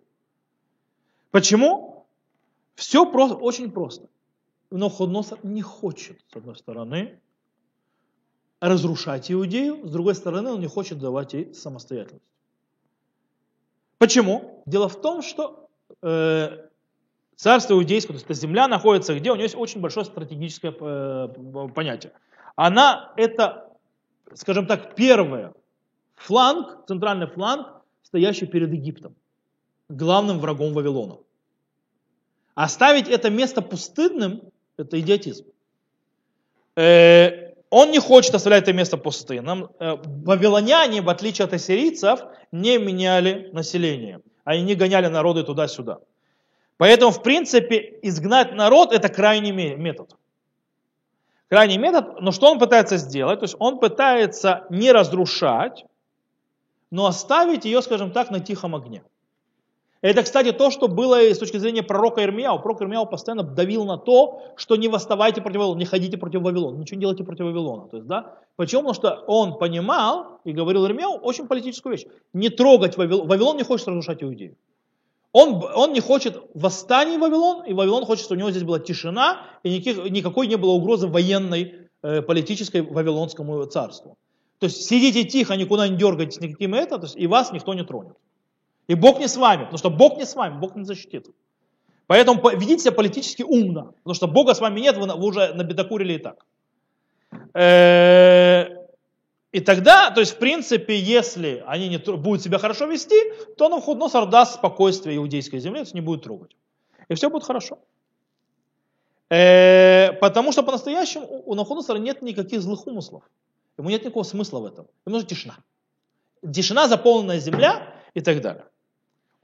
[1.31, 1.94] Почему?
[2.75, 4.09] Все просто, очень просто.
[4.69, 7.19] Но Ходносор не хочет, с одной стороны,
[8.59, 12.25] разрушать Иудею, с другой стороны, он не хочет давать ей самостоятельность.
[13.97, 14.63] Почему?
[14.65, 15.69] Дело в том, что
[16.01, 16.67] э,
[17.35, 21.69] царство иудейское, то есть эта земля находится где, у нее есть очень большое стратегическое э,
[21.73, 22.13] понятие.
[22.55, 23.71] Она это,
[24.33, 25.53] скажем так, первое,
[26.15, 27.67] фланг, центральный фланг,
[28.03, 29.15] стоящий перед Египтом,
[29.89, 31.17] главным врагом Вавилона.
[32.55, 34.41] Оставить это место пустынным–
[34.77, 35.45] это идиотизм.
[36.77, 39.69] Э, он не хочет оставлять это место пустынным.
[39.79, 42.21] Э, Вавилоняне, в отличие от ассирийцев,
[42.53, 44.21] не меняли население.
[44.45, 45.99] Они не гоняли народы туда-сюда.
[46.77, 50.15] Поэтому, в принципе, изгнать народ– это крайний ме- метод.
[51.49, 53.39] Крайний метод, но что он пытается сделать?
[53.39, 55.85] То есть он пытается не разрушать,
[56.89, 59.03] но оставить ее, скажем так, на тихом огне.
[60.01, 62.59] Это, кстати, то, что было с точки зрения пророка Ирмияу.
[62.59, 66.77] Пророк Ирмияу постоянно давил на то, что не восставайте против Вавилона, не ходите против Вавилона,
[66.77, 67.87] ничего не делайте против Вавилона.
[67.87, 68.37] То есть, да?
[68.55, 68.81] Почему?
[68.81, 72.05] Потому что он понимал и говорил Ирмияу очень политическую вещь.
[72.33, 73.27] Не трогать Вавилон.
[73.27, 74.55] Вавилон не хочет разрушать Иудею.
[75.31, 79.41] Он, он не хочет восстаний Вавилон, и Вавилон хочет, чтобы у него здесь была тишина,
[79.63, 84.17] и никаких, никакой не было угрозы военной, э, политической Вавилонскому царству.
[84.59, 87.83] То есть сидите тихо, никуда не дергайтесь, никаким это, то есть, и вас никто не
[87.83, 88.15] тронет.
[88.87, 91.27] И Бог не с вами, потому что Бог не с вами, Бог не защитит.
[92.07, 96.13] Поэтому ведите себя политически умно, потому что Бога с вами нет, вы, вы уже набедокурили
[96.13, 96.45] и так.
[97.53, 98.85] Э,
[99.51, 103.15] и тогда, то есть в принципе, если они не будут себя хорошо вести,
[103.57, 106.55] то Навуходоносор даст спокойствие иудейской земле, то не будет трогать.
[107.07, 107.79] И все будет хорошо.
[109.29, 113.23] Э, потому что по-настоящему у Навуходоносора нет никаких злых умыслов.
[113.77, 114.85] Ему нет никакого смысла в этом.
[115.05, 115.57] Ему нужна тишина.
[116.53, 118.65] Тишина, заполненная земля и так далее.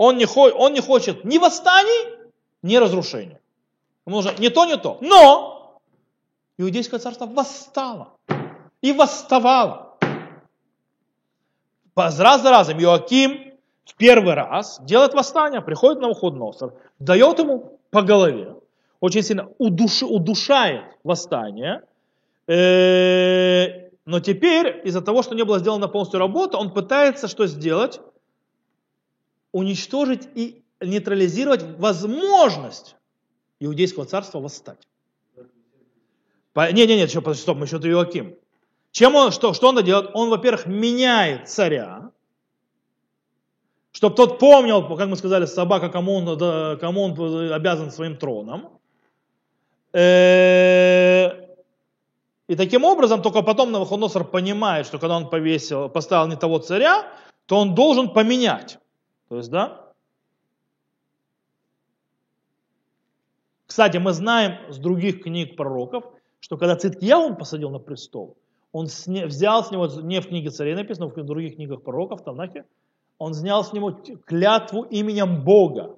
[0.03, 2.17] Он не, он не хочет ни восстаний,
[2.63, 3.39] ни разрушения.
[4.07, 4.97] Ему нужно не то, не то.
[4.99, 5.79] Но
[6.57, 8.13] Иудейское царство восстало.
[8.81, 9.95] И восставало.
[11.95, 13.53] Раз за разом Иоаким
[13.85, 18.55] в первый раз делает восстание, приходит на уход Носор, дает ему по голове,
[19.01, 21.83] очень сильно удуш, удушает восстание,
[22.47, 28.01] э, но теперь из-за того, что не было сделано полностью работа, он пытается что сделать?
[29.51, 32.95] Уничтожить и нейтрализировать возможность
[33.59, 34.87] иудейского царства восстать.
[36.55, 38.35] Не, не, не, еще, стоп, мы еще Иоаким.
[38.91, 40.11] Чем он, что, что он делает?
[40.13, 42.11] Он, во-первых, меняет царя,
[43.93, 48.79] чтобы тот помнил, как мы сказали, собака, кому он, кому он обязан своим троном.
[49.93, 51.41] Э,
[52.47, 57.05] и таким образом, только потом Навуходоносор понимает, что когда он повесил, поставил не того царя,
[57.45, 58.77] то он должен поменять.
[59.31, 59.93] То есть, да?
[63.65, 66.03] Кстати, мы знаем с других книг пророков,
[66.41, 68.35] что когда Циткияу посадил на престол,
[68.73, 72.65] он сня, взял с него, не в книге царей написано, в других книгах пророков, Танахе,
[73.19, 75.95] он снял с него клятву именем Бога.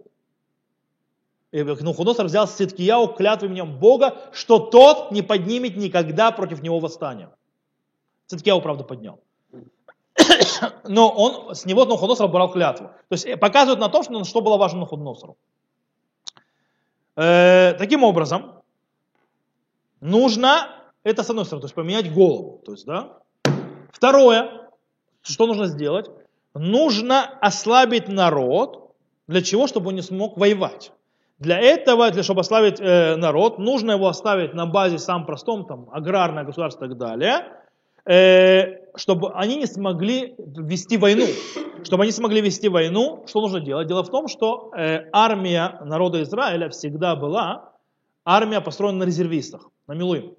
[1.52, 6.80] И Нухудосор взял с Циткияу клятву именем Бога, что тот не поднимет никогда против него
[6.80, 7.32] восстания.
[8.28, 9.20] Циткияу, правда, поднял
[10.88, 12.88] но он, с него Навуходоносор брал клятву.
[13.10, 15.38] То есть э, показывает на то, что, что было важно Навуходоносору.
[17.16, 18.62] Э, таким образом,
[20.02, 20.70] нужно,
[21.04, 22.62] это с одной стороны, то есть поменять голову.
[22.66, 23.20] То есть, да.
[23.92, 24.70] Второе,
[25.22, 26.10] что нужно сделать?
[26.54, 28.92] Нужно ослабить народ.
[29.28, 29.68] Для чего?
[29.68, 30.92] Чтобы он не смог воевать.
[31.40, 35.90] Для этого, для, чтобы ослабить э, народ, нужно его оставить на базе самом простом, там,
[35.92, 37.48] аграрное государство и так далее,
[38.06, 41.26] э, чтобы они не смогли вести войну.
[41.84, 43.88] Чтобы они смогли вести войну, что нужно делать?
[43.88, 47.74] Дело в том, что э, армия народа Израиля всегда была
[48.24, 50.36] армия построена на резервистах, на Милуим.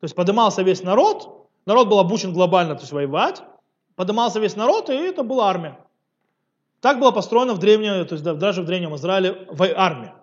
[0.00, 3.42] То есть поднимался весь народ, народ был обучен глобально то есть воевать,
[3.94, 5.78] поднимался весь народ, и это была армия.
[6.80, 10.14] Так было построено в древнем, то есть даже в древнем Израиле армия.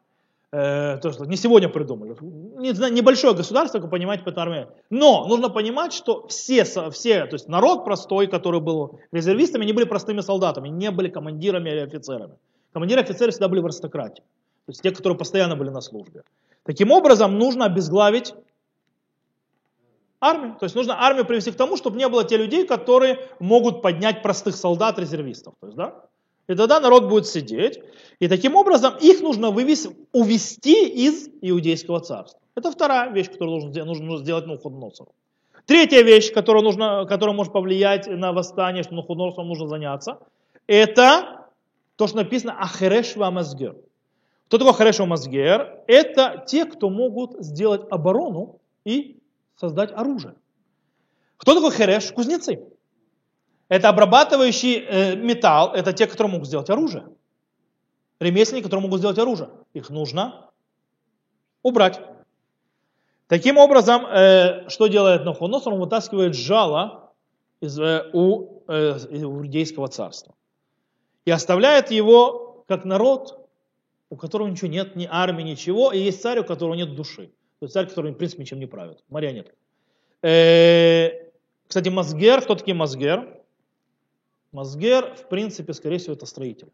[0.51, 2.15] Э, то, что не сегодня придумали.
[2.91, 4.67] Небольшое государство, как понимать, по армии.
[4.89, 9.85] Но нужно понимать, что все, все, то есть народ простой, который был резервистами, не были
[9.85, 12.35] простыми солдатами, не были командирами или офицерами.
[12.73, 14.23] Командиры офицеры всегда были в аристократии.
[14.65, 16.23] То есть те, которые постоянно были на службе.
[16.63, 18.33] Таким образом, нужно обезглавить
[20.19, 20.55] армию.
[20.59, 24.23] То есть нужно армию привести к тому, чтобы не было те людей, которые могут поднять
[24.23, 25.53] простых солдат-резервистов.
[25.59, 26.08] То есть, да?
[26.49, 27.79] И тогда народ будет сидеть.
[28.17, 32.39] И таким образом их нужно вывести, увести из иудейского царства.
[32.55, 35.13] Это вторая вещь, которую нужно, нужно сделать Навуходоносору.
[35.67, 40.19] Третья вещь, которая, нужно, которая может повлиять на восстание, что Навуходоносору нужно заняться,
[40.65, 41.45] это
[41.95, 43.75] то, что написано Ахереш Мазгер.
[44.47, 45.83] Кто такой Ахереш Мазгер?
[45.85, 49.19] Это те, кто могут сделать оборону и
[49.55, 50.33] создать оружие.
[51.37, 52.11] Кто такой Хереш?
[52.11, 52.59] Кузнецы.
[53.69, 57.05] Это обрабатывающий э, металл, это те, которые могут сделать оружие.
[58.19, 59.49] Ремесленники, которые могут сделать оружие.
[59.73, 60.49] Их нужно
[61.61, 62.01] убрать.
[63.27, 65.73] Таким образом, э, что делает Нохоносор?
[65.73, 67.13] Он вытаскивает жало
[67.61, 70.33] из, э, у, э, царства.
[71.25, 73.47] И оставляет его как народ,
[74.09, 77.27] у которого ничего нет, ни армии, ничего, и есть царь, у которого нет души.
[77.59, 79.03] То есть царь, который, в принципе, ничем не правит.
[79.09, 79.53] Марионетка.
[80.23, 81.29] Э,
[81.67, 83.38] кстати, Мазгер, кто такие Мазгер?
[84.51, 86.71] Мазгер, в принципе, скорее всего, это строитель.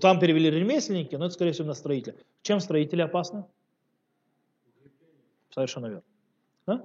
[0.00, 2.16] Там перевели ремесленники, но это, скорее всего, на строителя.
[2.42, 3.44] Чем строители опасны?
[5.50, 6.02] Совершенно верно.
[6.66, 6.82] Да?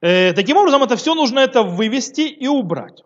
[0.00, 3.02] Э, таким образом, это все нужно это вывести и убрать.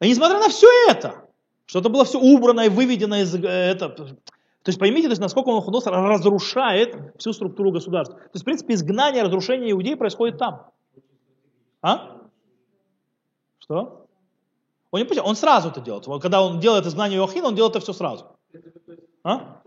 [0.00, 1.28] И несмотря на все это,
[1.70, 3.32] Что это было все убрано и выведено из...
[3.32, 4.16] э, Это, то
[4.66, 8.18] есть поймите, то есть, насколько Навуходоносор разрушает всю структуру государства.
[8.18, 10.66] То есть, в принципе, изгнание, разрушение иудеи происходит там.
[11.80, 12.19] А?
[13.70, 14.04] Что?
[14.90, 16.04] Он не он сразу это делает.
[16.20, 18.26] Когда он делает изгнание Иохина, он делает это все сразу.
[18.52, 19.62] Это, то есть, А?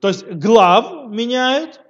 [0.00, 1.80] то, есть, глав меняют,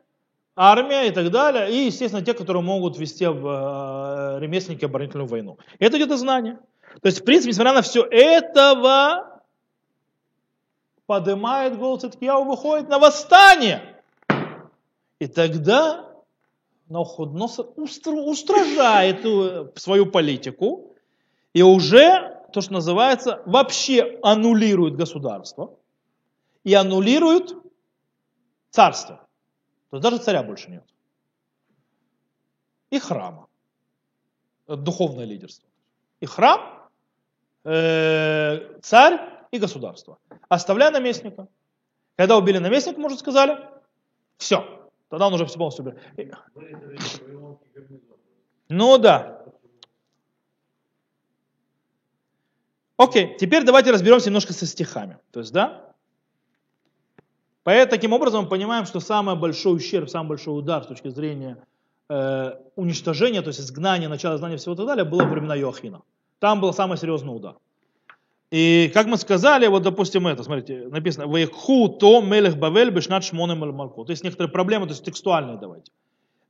[0.57, 5.59] армия и так далее, и, естественно, те, которые могут вести э, ремесленники оборонительную войну.
[5.79, 6.59] Это идет из знания.
[7.03, 9.43] То есть, в принципе, несмотря на все этого,
[11.05, 14.01] поднимает голос Циткияу, выходит на восстание.
[15.19, 16.14] И тогда
[16.89, 20.95] Навуходоносор устр- устражает э, свою политику
[21.53, 25.79] и уже, то, что называется, вообще аннулирует государство
[26.63, 27.55] и аннулирует
[28.71, 29.27] царство.
[29.91, 30.85] То есть даже царя больше нет.
[32.91, 33.49] И храма.
[34.67, 35.69] Духовное лидерство.
[36.21, 36.89] И храм,
[37.65, 39.21] э, царь
[39.51, 40.19] и государство.
[40.49, 41.49] Оставляя наместника.
[42.17, 43.59] Когда убили наместника, может, сказали,
[44.37, 44.84] все.
[45.15, 46.39] Тогда он уже все полностью гарнизон.
[48.69, 49.45] Ну да.
[52.97, 55.19] Окей, теперь давайте разберемся немножко со стихами.
[55.31, 55.95] То есть, да?
[57.63, 61.65] Поэтому таким образом мы понимаем, что самый большой ущерб, самый большой удар с точки зрения
[62.09, 66.03] э, уничтожения, то есть изгнания, начала знания всего и так далее, было во времена Иоахина.
[66.41, 67.55] Там был самый серьезный удар.
[68.55, 73.59] И как мы сказали, вот допустим это, смотрите, написано, «Ваикху то мелех бавель бешнат шмонем
[73.75, 74.05] малко».
[74.05, 75.91] То есть некоторые проблемы, то есть текстуальные давайте.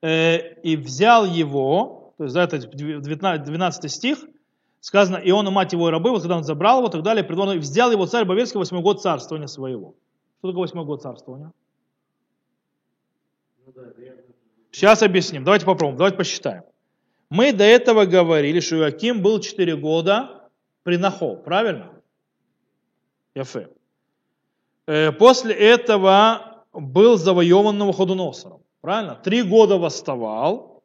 [0.02, 4.18] Э, и взял его, то есть да, это 19, 12 стих,
[4.80, 7.02] сказано, и он и мать его и рабы, вот когда он забрал его, и так
[7.02, 9.94] далее, предложил, и взял его царь Бавельский восьмой год царствования своего.
[10.40, 11.52] Что такое восьмой год царствования?
[13.64, 13.72] Ну.
[14.72, 15.42] Сейчас объясним.
[15.42, 16.64] Давайте попробуем, давайте посчитаем.
[17.30, 20.50] Мы до этого говорили, что Иоаким был 4 года
[20.82, 21.93] при Нахо, правильно?
[23.34, 23.68] Яфе.
[24.86, 29.16] Э, После этого был завоеван Навуходоносором, правильно?
[29.16, 30.82] Три года восставал.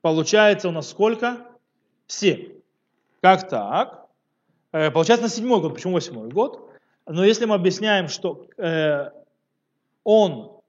[0.00, 1.46] Получается у нас сколько?
[2.06, 2.60] Семь.
[3.20, 4.06] Как так?
[4.72, 5.74] Э, Получается на седьмой год.
[5.74, 6.70] Почему восьмой год?
[7.06, 9.10] Но если мы объясняем, что э,
[10.04, 10.60] он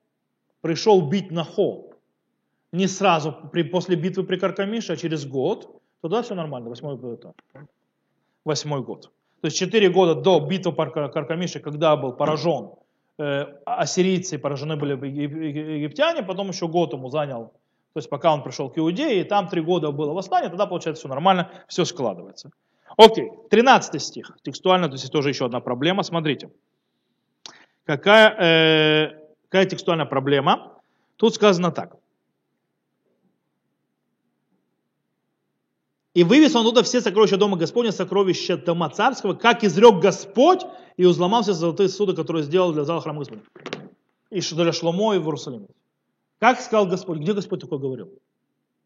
[0.61, 1.85] пришел бить Нахо
[2.71, 7.25] не сразу при, после битвы при Каркамише, а через год, тогда все нормально, восьмой год.
[8.45, 9.11] Восьмой год.
[9.41, 12.71] То есть четыре года до битвы при Кар- Каркамише, когда был поражен
[13.17, 17.45] э, ассирийцы, поражены были еги- еги- египтяне, потом еще год ему занял,
[17.93, 21.01] то есть пока он пришел к Иудее, и там три года было восстание, тогда получается
[21.01, 22.51] все нормально, все складывается.
[22.97, 26.51] Окей, 13 стих, текстуально, то есть тоже еще одна проблема, смотрите.
[27.83, 29.19] Какая, э,
[29.49, 30.77] какая текстуальная проблема?
[31.15, 31.95] Тут сказано так.
[36.13, 40.61] И вывез он туда все сокровища дома Господня, сокровища дома царского, как изрек Господь,
[40.97, 43.43] и узломал все золотые сосуды, которые сделал для зала храма Господня.
[44.29, 45.67] И что для Шломо и в Иерусалиме.
[46.39, 47.19] Как сказал Господь?
[47.19, 48.09] Где Господь такое говорил?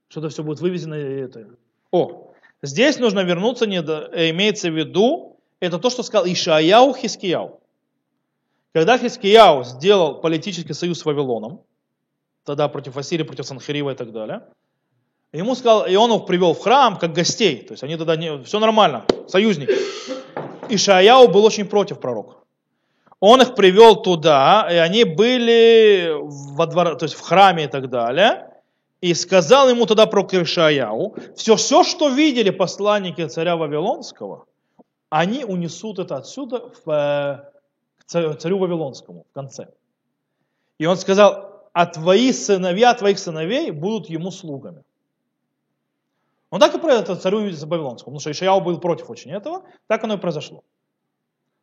[0.08, 1.50] Что это все будет вывезено и это.
[1.92, 6.94] О, здесь нужно вернуться, не до- э, имеется в виду, это то, что сказал Ишаяу
[6.94, 7.60] Хискияу.
[8.74, 11.62] Когда Хискияу сделал политический союз с Вавилоном,
[12.44, 14.42] тогда против Ассирии, против Санхирива и так далее,
[15.38, 18.44] ему сказал, и он их привел в храм как гостей, то есть они тогда, не,
[18.44, 19.74] все нормально, союзники.
[20.70, 22.38] Ишаяу был очень против пророка.
[23.20, 27.90] Он их привел туда, и они были во двор, то есть в храме и так
[27.90, 28.52] далее.
[29.02, 34.46] И сказал ему тогда про Ишаяу, все, все, что видели посланники царя Вавилонского,
[35.10, 39.68] они унесут это отсюда в, э, царю Вавилонскому в конце.
[40.78, 44.84] И он сказал, а твои сыновья, твоих сыновей будут ему слугами.
[46.56, 50.02] Он так и про это царю Вавилонскому, потому что Ишаяу был против очень этого, так
[50.06, 50.64] оно и произошло.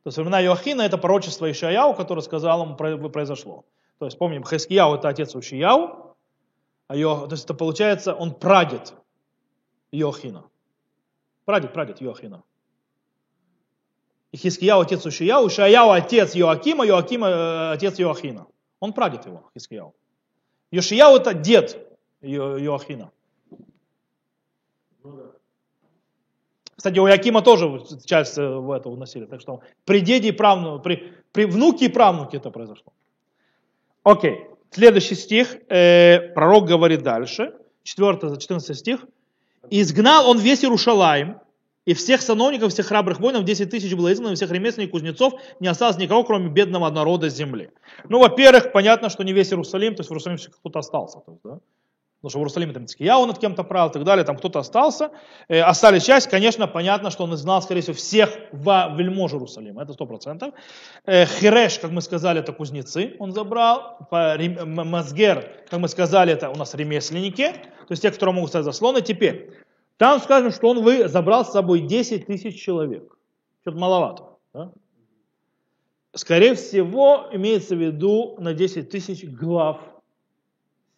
[0.03, 3.65] То есть времена Иоахина это пророчество Ишаяу, которое сказал ему про- произошло.
[3.99, 6.15] То есть помним, Хескияу это отец Ушияу,
[6.89, 8.93] а Ио- то есть это получается он прадед
[9.93, 10.45] Иоахина.
[11.47, 12.43] Прадед, прадед Иоахина.
[14.33, 18.47] И Хискияу отец Ушияу, Ушаяу отец Иоакима, Иоакима э, отец Иоахина.
[18.79, 19.95] Он прадед его, Хискияу.
[20.71, 21.79] Йошияу это дед
[22.21, 23.11] да.
[26.77, 29.27] Кстати, у Якима тоже часть э, в это вносили.
[29.27, 32.93] Так что при деде и правну, при, при внуке и правнуке это произошло.
[34.03, 34.47] Окей.
[34.71, 35.57] Следующий стих.
[35.69, 37.55] э, пророк говорит дальше.
[37.85, 39.07] 4, 14 стих.
[39.71, 41.41] «Изгнал он весь Иерушалаем,
[41.85, 45.69] и всех сановников, всех храбрых воинов, 10 тысяч было изгнано, и всех ремесленников, кузнецов, не
[45.69, 47.71] осталось никого, кроме бедного народа земли».
[48.09, 51.21] Ну, во-первых, понятно, что не весь Иерусалим, то есть в Иерусалиме все кто-то остался.
[51.21, 51.59] То да?
[52.23, 55.11] Потому что в Иерусалиме там Цкияу над кем-то правил и так далее, там кто-то остался.
[55.49, 59.93] Э, остались часть, конечно, понятно, что он знал, скорее всего, всех во вельмож Иерусалима, это
[59.93, 60.55] сто процентов.
[61.05, 64.07] Э, Хиреш, как мы сказали, это кузнецы, он забрал.
[64.09, 68.65] По, Мазгер, как мы сказали, это у нас ремесленники, то есть те, которые могут стать
[68.65, 69.03] заслоны.
[69.03, 69.51] Теперь,
[69.97, 73.19] там сказано, что он вы, забрал с собой 10 тысяч человек.
[73.63, 74.25] Что-то маловато.
[74.55, 74.73] Да?
[76.15, 79.81] Скорее всего, имеется в виду на 10 тысяч глав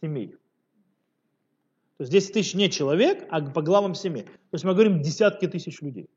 [0.03, 0.37] семей.
[1.97, 4.25] То есть 10 тысяч не человек, а по главам семей.
[4.25, 6.09] То есть мы говорим десятки тысяч людей.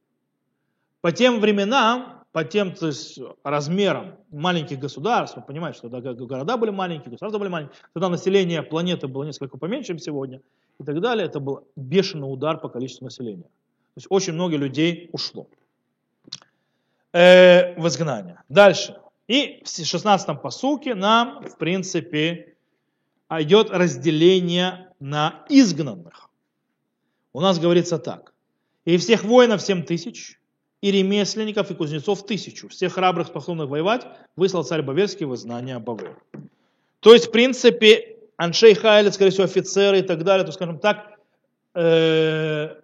[1.01, 6.57] По тем временам, по тем то есть, размерам маленьких государств, вы понимаете, что тогда города
[6.57, 10.41] были маленькие, государства были маленькие, тогда население планеты было несколько поменьше, чем сегодня,
[10.80, 11.28] и так далее.
[11.28, 13.43] Это был бешеный удар по количеству населения.
[13.43, 15.47] То есть очень много людей ушло
[17.13, 18.41] э, в изгнание.
[18.49, 18.99] Дальше.
[19.28, 22.56] И в 16-м посуке нам, в принципе,
[23.30, 26.30] идет разделение на изгнанных.
[27.34, 28.34] У нас говорится так.
[28.86, 30.39] И всех воинов семь тысяч,
[30.82, 32.69] и ремесленников, и кузнецов тысячу.
[32.69, 36.15] Всех храбрых, способных воевать, выслал царь Бавельский в изгнание Бавел.
[36.99, 41.17] То есть, в принципе, Аншей Хайлет, скорее всего, офицеры и так далее, то, скажем так,
[41.73, 42.75] э,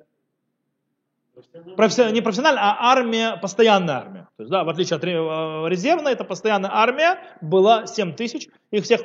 [1.55, 4.27] не профессиональная, а армия, постоянная армия.
[4.37, 8.83] То есть, да, в отличие от э, резервной, это постоянная армия, была 7 тысяч, их
[8.83, 9.01] всех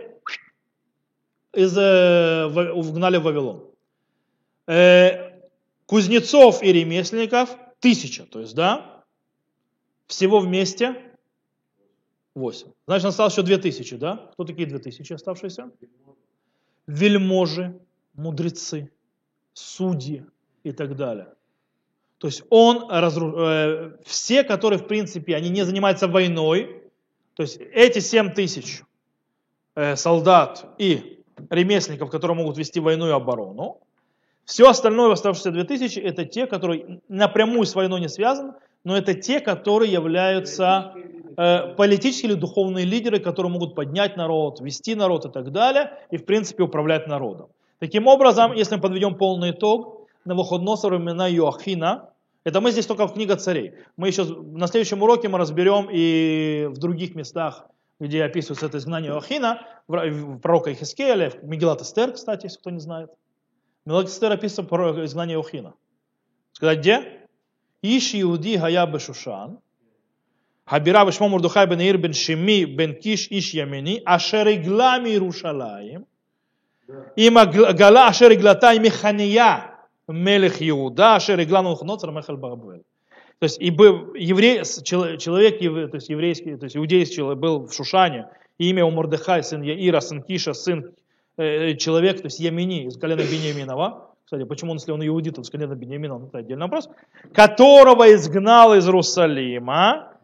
[1.59, 3.65] из, э, вгнали в Вавилон.
[4.69, 5.41] Э,
[5.87, 9.05] кузнецов и ремесленников тысяча, то есть, да,
[10.07, 10.95] всего вместе
[12.35, 12.69] 8.
[12.87, 14.31] Значит, осталось еще 2000, да?
[14.33, 15.71] Кто такие 2000 оставшиеся?
[16.87, 17.79] Вельможи,
[18.15, 18.93] мудрецы,
[19.53, 20.25] судьи
[20.63, 21.35] и так далее.
[22.19, 23.37] То есть он, разру...
[23.37, 26.85] э, все, которые в принципе, они не занимаются войной,
[27.35, 28.83] то есть эти 7 тысяч
[29.95, 31.18] солдат и
[31.51, 33.79] ремесленников, которые могут вести войну и оборону,
[34.45, 39.41] все остальное, оставшиеся 2000, это те, которые напрямую с войной не связаны, но это те,
[39.41, 40.95] которые являются
[41.37, 46.17] э, политические или духовные лидеры, которые могут поднять народ, вести народ и так далее, и
[46.17, 47.49] в принципе управлять народом.
[47.79, 52.11] Таким образом, если мы подведем полный итог, Навуходоносор времена Йоахина,
[52.45, 53.75] это мы здесь только в книга царей.
[53.97, 57.67] Мы еще на следующем уроке мы разберем и в других местах,
[58.01, 62.81] где описывается это изгнание Йоахина, в пророка Ихискеля, в Мегилат Эстер, кстати, если кто не
[62.81, 63.11] знает.
[63.85, 65.75] Мегилат Эстер описывает изгнание Йоахина.
[66.53, 67.29] Сказать, где?
[67.83, 69.61] Иш Иуди Гая Бешушан,
[70.65, 76.07] Хабира Бешмо Мурдухай бен Ир бен Шими бен Киш Иш Ямини, Ашер Иглами Иерушалаем,
[77.17, 79.75] им Гала Ашер Иглата Механия,
[80.09, 82.83] Мелех Иуда, Ашер Иглану Хноцар Мехаль Барабуэль.
[83.39, 85.59] То есть и был еврей, человек,
[85.91, 88.29] то есть еврейский, то есть иудейский человек был в Шушане,
[88.59, 90.93] имя у Мордыхай, сын Яира, сын Киша, сын
[91.37, 95.51] э, человек, то есть Ямини из колена Бениаминова, кстати, почему он, если он иудит, из
[95.51, 96.91] колена Бениамина, это отдельный вопрос,
[97.33, 100.15] которого изгнал из Иерусалима,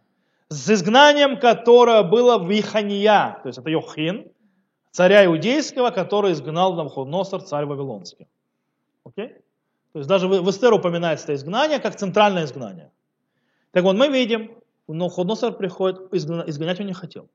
[0.49, 4.27] с изгнанием которого было в Ихания, то есть это Йохин,
[4.91, 8.27] царя иудейского, который изгнал Навходносор, царь Вавилонский.
[9.05, 9.29] Окей?
[9.93, 12.91] То есть даже в Эстер упоминается это изгнание как центральное изгнание.
[13.75, 14.53] Так вот, мы видим,
[14.87, 17.29] но Ходносор приходит, изгонять он не хотел.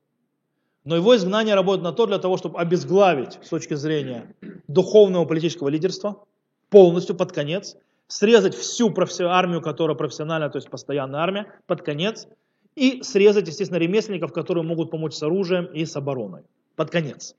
[0.84, 4.34] Но его изгнание работает на то, для того, чтобы обезглавить с точки зрения
[4.66, 6.24] духовного политического лидерства,
[6.70, 7.76] полностью под конец,
[8.06, 8.90] срезать всю
[9.28, 12.26] армию, которая профессиональная, то есть постоянная армия, под конец,
[12.74, 16.44] и срезать, естественно, ремесленников, которые могут помочь с оружием и с обороной.
[16.74, 17.34] Под конец.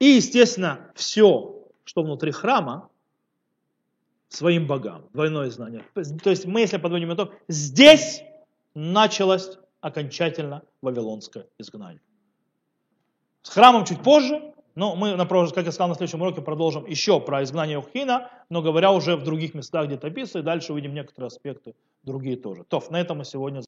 [0.00, 2.90] И, естественно, все, что внутри храма,
[4.34, 5.04] своим богам.
[5.12, 5.84] Двойное знание.
[5.94, 8.22] То есть мы, если подводим итог, здесь
[8.74, 12.00] началось окончательно вавилонское изгнание.
[13.42, 17.42] С храмом чуть позже, но мы, как я сказал, на следующем уроке продолжим еще про
[17.44, 21.74] изгнание Ухина, но говоря уже в других местах, где-то описываю, и дальше увидим некоторые аспекты,
[22.02, 22.64] другие тоже.
[22.64, 23.62] То, на этом мы сегодня